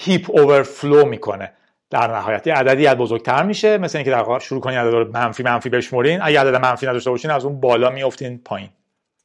[0.00, 1.52] heap overflow می‌کنه.
[1.90, 3.78] در نهایت یه عددی از بزرگتر میشه.
[3.78, 6.22] مثل اینکه در شروع کنین عدد رو منفی منفی بشمرین.
[6.22, 8.70] اگه عدد منفی نداشته باشین از اون بالا میافتین پایین.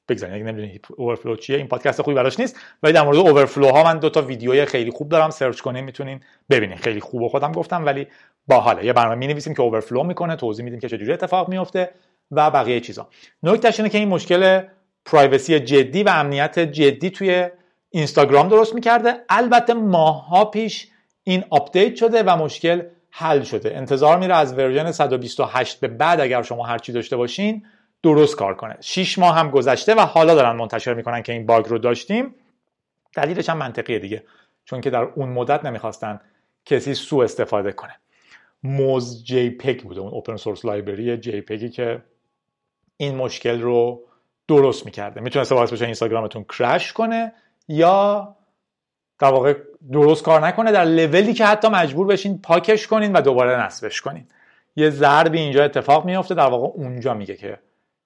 [0.09, 2.59] بگذارین اگه نمی‌دونید overflow چیه این پادکست خوبی براش نیست.
[2.83, 6.19] ولی در مورد overflow ها من دو تا ویدیوی خیلی خوب دارم search کنین می‌تونین
[6.49, 6.77] ببینین.
[6.77, 8.07] خیلی خوب خودم گفتم ولی
[8.47, 11.91] باحاله یه برنامه می‌نویسیم که overflow می‌کنه توضیح میدیم که چجوری اتفاق میفته
[12.31, 13.07] و بقیه چیزا.
[13.43, 14.61] نکتهش اینه که این مشکل
[15.05, 17.49] privacy جدی و امنیت جدی توی
[17.89, 19.13] اینستاگرام درست می‌کرده.
[19.29, 20.87] البته ماها پیش
[21.23, 22.81] این update شده و مشکل
[23.11, 23.77] حل شده.
[23.77, 27.65] انتظار میره از version 128 به بعد اگر شما هر چی داشته باشین
[28.03, 28.77] درست کار کنه.
[28.81, 32.35] 6 ماه هم گذشته و حالا دارن منتشر می‌کنن که این bug رو داشتیم.
[33.13, 34.23] دلیلش هم منطقیه دیگه
[34.65, 36.19] چون که در اون مدت نمی‌خواستن
[36.65, 37.95] کسی سو استفاده کنه.
[38.63, 42.01] موز جی پگ بوده اون اوپن سورس لایبرری جی پگی که
[42.97, 44.01] این مشکل رو
[44.47, 45.21] درست می‌کرده.
[45.21, 47.33] می‌تونه باعث بشه اینستاگرامتون کرش کنه
[47.67, 48.35] یا
[49.19, 49.53] در واقع
[49.91, 54.27] درست کار نکنه در لولی که حتی مجبور بشین پاکش کنین و دوباره نصبش کنین.
[54.75, 57.59] یه ضربی اینجا اتفاق میفته در واقع اونجا میگه که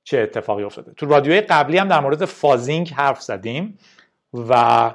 [0.03, 0.93] چه اتفاقی افتاده.
[0.93, 3.77] تو رادیوی قبلی هم در مورد فازینگ حرف زدیم
[4.33, 4.91] و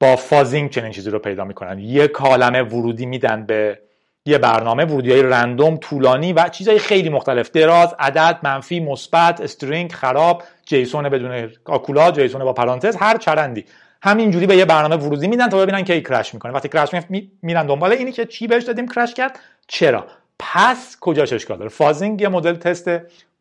[0.00, 1.78] با فازینگ چنین چیزی رو پیدا می‌کنن.
[1.78, 3.78] یه کالمه ورودی میدن به
[4.26, 7.50] یه برنامه ورودی های رندوم طولانی و چیزهای خیلی مختلف.
[7.50, 13.64] دراز عدد منفی مثبت استرینگ خراب جیسون بدون آکولا جیسون با پرانتز هر چرندی.
[14.02, 16.52] همینجوری به یه برنامه ورودی میدن تا ببینن که ای کرش می‌کنه.
[16.52, 17.30] وقتی کرش می...
[17.42, 20.06] میرن دنبال اینی که چی بهش دادیم کرش کرد؟ چرا؟
[20.38, 22.90] پس کجاش اشکال داره؟ فازینگ یه مدل تست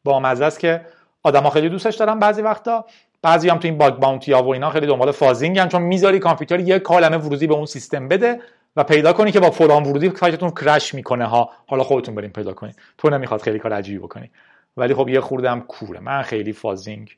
[0.04, 0.86] با مزه است که
[1.24, 2.86] آدما خیلی دوستش دارن بعضی وقتا.
[3.22, 6.20] بعضی هم تو این باگ باونتی ها و اینا خیلی دنبال فازینگ هم چون می‌ذاری
[6.20, 8.41] کامپیوتر یه کالمه ورودی به اون سیستم بده
[8.76, 11.50] و پیدا کنی که با فلان ورودی سایتتون کرش می‌کنه ها.
[11.68, 14.32] حالا خودتون بریم پیدا کنید تو نمی‌خواد خیلی کار عجیبی بکنی.
[14.78, 16.00] ولی خب یه خورده هم کوره.
[16.00, 17.18] من خیلی فازینگ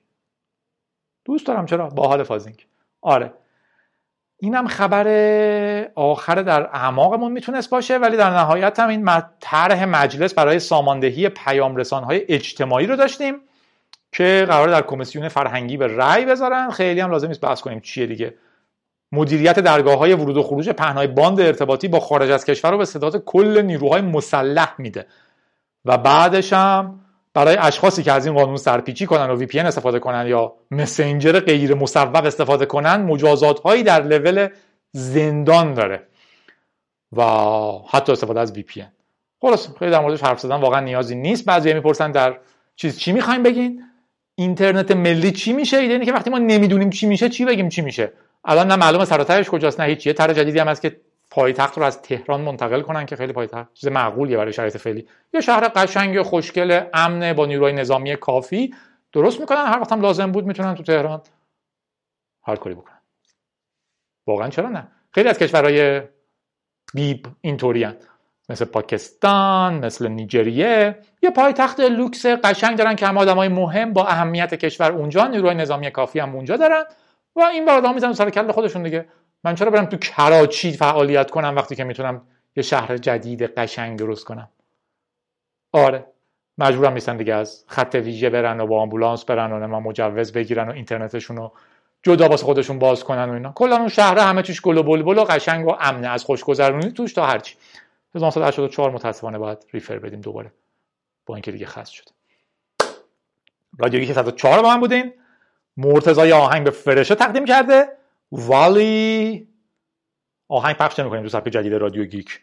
[1.26, 1.66] دوست دارم.
[1.66, 2.68] چرا؟ با حال فازینگ.
[3.02, 3.34] آره.
[4.44, 5.08] اینم خبر
[5.96, 11.82] آخر در اعماقمون می‌تونست باشه ولی در نهایت هم این طرح مجلس برای ساماندهی پیام
[11.82, 13.36] های اجتماعی رو داشتیم
[14.12, 16.70] که قرار در کمیسیون فرهنگی به رأی بذارن.
[16.70, 18.34] خیلی هم لازم نیست بحث کنیم چیه دیگه.
[19.12, 22.86] مدیریت درگاه های ورود و خروج پهنای باند ارتباطی با خارج از کشور رو به
[22.86, 25.06] ستاد کل نیروهای مسلح میده.
[25.86, 27.00] و بعدش هم
[27.34, 31.74] برای اشخاصی که از این قانون سرپیچی کنن و V استفاده کنن یا مسنجر غیر
[31.74, 34.48] مصوب استفاده کنن مجازات هایی در لول
[34.92, 36.08] زندان داره
[37.18, 37.24] و
[37.90, 38.84] حتی استفاده از VP
[39.42, 41.46] خلاص خیلی در موردش حرف زدن واقعا نیازی نیست.
[41.46, 42.38] بعضی می‌پرسن در
[42.76, 43.84] چیز چی می‌خوایم بگین؟
[44.36, 48.14] اینترنت ملی چی میشه؟ اینه که وقتی ما نمی‌دونیم چی میشه چی بگیم چی میشه؟
[48.46, 50.14] الان نه معلومه سر کجاست نه هیچیه.
[50.14, 50.98] طرح جدیدی هم هست که
[51.32, 55.08] پایتخت رو از تهران منتقل کنن که خیلی پایتخت چیز معقولیه برای شرایط فعلی.
[55.34, 58.76] یه شهر قشنگ و خوشگل امن با نیروی نظامی کافی
[59.14, 59.66] درست می‌کنن.
[59.66, 61.22] هر وقت هم لازم بود می‌تونن تو تهران
[62.44, 63.02] هر کاری بکنن.
[64.28, 66.02] واقعا چرا نه؟ خیلی از کشورهای
[66.94, 67.88] بیب اینطوری
[68.50, 71.00] مثل پاکستان مثل نیجریه.
[71.22, 75.92] یه پایتخت لوکس قشنگ دارن که هم آدمای مهم با اهمیت کشور اونجا نیروی نظامی
[75.92, 76.84] کافی هم اونجا دارن
[77.36, 79.06] و این برادرها می‌زنن سر کله خودشون دیگه.
[79.44, 82.22] من چرا برم تو کراچی فعالیت کنم وقتی که می‌تونم
[82.56, 84.50] یه شهر جدید قشنگ درست کنم؟
[85.72, 86.06] آره
[86.58, 90.72] مجبورم نیستن دیگه از خط ویژه برن و با آمبولانس برن و مجوز بگیرن و
[90.72, 91.52] اینترنتشون رو
[92.04, 93.52] جدا واسه خودشون باز کنن و اینا.
[93.56, 97.14] کلا اون شهر همه چیش گل و بلبل و قشنگ و امنه از خوشگذرونی توش
[97.14, 97.56] تا هرچی.
[98.16, 100.52] 1984 متاسفانه باید ریفر بدیم دوباره
[101.26, 102.10] با اینکه دیگه خست شد.
[103.80, 105.14] رادیو 104 با من بودین.
[105.78, 108.01] مرتضی آهنگ به فرشه تقدیم کرده.
[108.32, 109.48] ولی
[110.48, 112.40] آهنگ پخش نمی‌کنیم تو صفحه جدید رادیو گیک.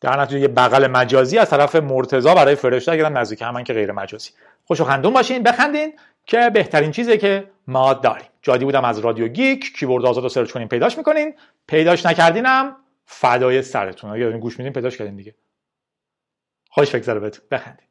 [0.00, 3.92] در نتیجه یه بغل مجازی از طرف مرتضا برای فرشته اگرم نزدیک همن که غیر
[3.92, 4.30] مجازی.
[4.64, 5.42] خوش و خندون باشین.
[5.42, 5.92] بخندین
[6.26, 8.28] که بهترین چیزه که ما داریم.
[8.42, 9.76] جادی بودم از رادیو گیک.
[9.78, 11.34] کیبورد آزاد رو search کنین پیداش می‌کنین.
[11.66, 12.76] پیداش نکردینم
[13.06, 14.10] فدای سرتون.
[14.10, 15.34] اگه گوش میدین پیداش کردین دیگه.
[16.70, 17.85] خوش بگذره بهتون بخندین.